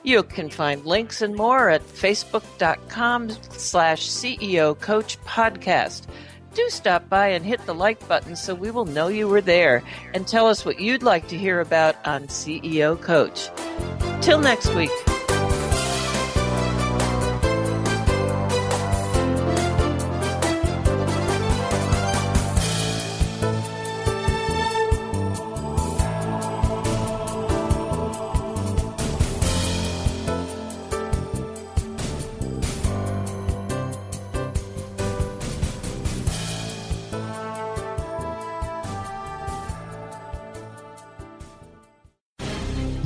You 0.03 0.21
can 0.21 0.51
find 0.51 0.85
links 0.85 1.23
and 1.23 1.35
more 1.35 1.71
at 1.71 1.81
facebook.com 1.81 3.31
slash 3.49 4.07
CEO 4.07 4.79
Coach 4.79 5.19
Podcast. 5.23 6.05
Do 6.53 6.69
stop 6.69 7.09
by 7.09 7.29
and 7.29 7.43
hit 7.43 7.65
the 7.65 7.73
like 7.73 8.07
button 8.07 8.35
so 8.35 8.53
we 8.53 8.69
will 8.69 8.85
know 8.85 9.07
you 9.07 9.27
were 9.27 9.41
there 9.41 9.81
and 10.13 10.27
tell 10.27 10.45
us 10.45 10.63
what 10.63 10.79
you'd 10.79 11.01
like 11.01 11.27
to 11.29 11.37
hear 11.39 11.59
about 11.59 11.95
on 12.05 12.27
CEO 12.27 13.01
Coach. 13.01 13.49
Till 14.21 14.39
next 14.39 14.75
week. 14.75 14.91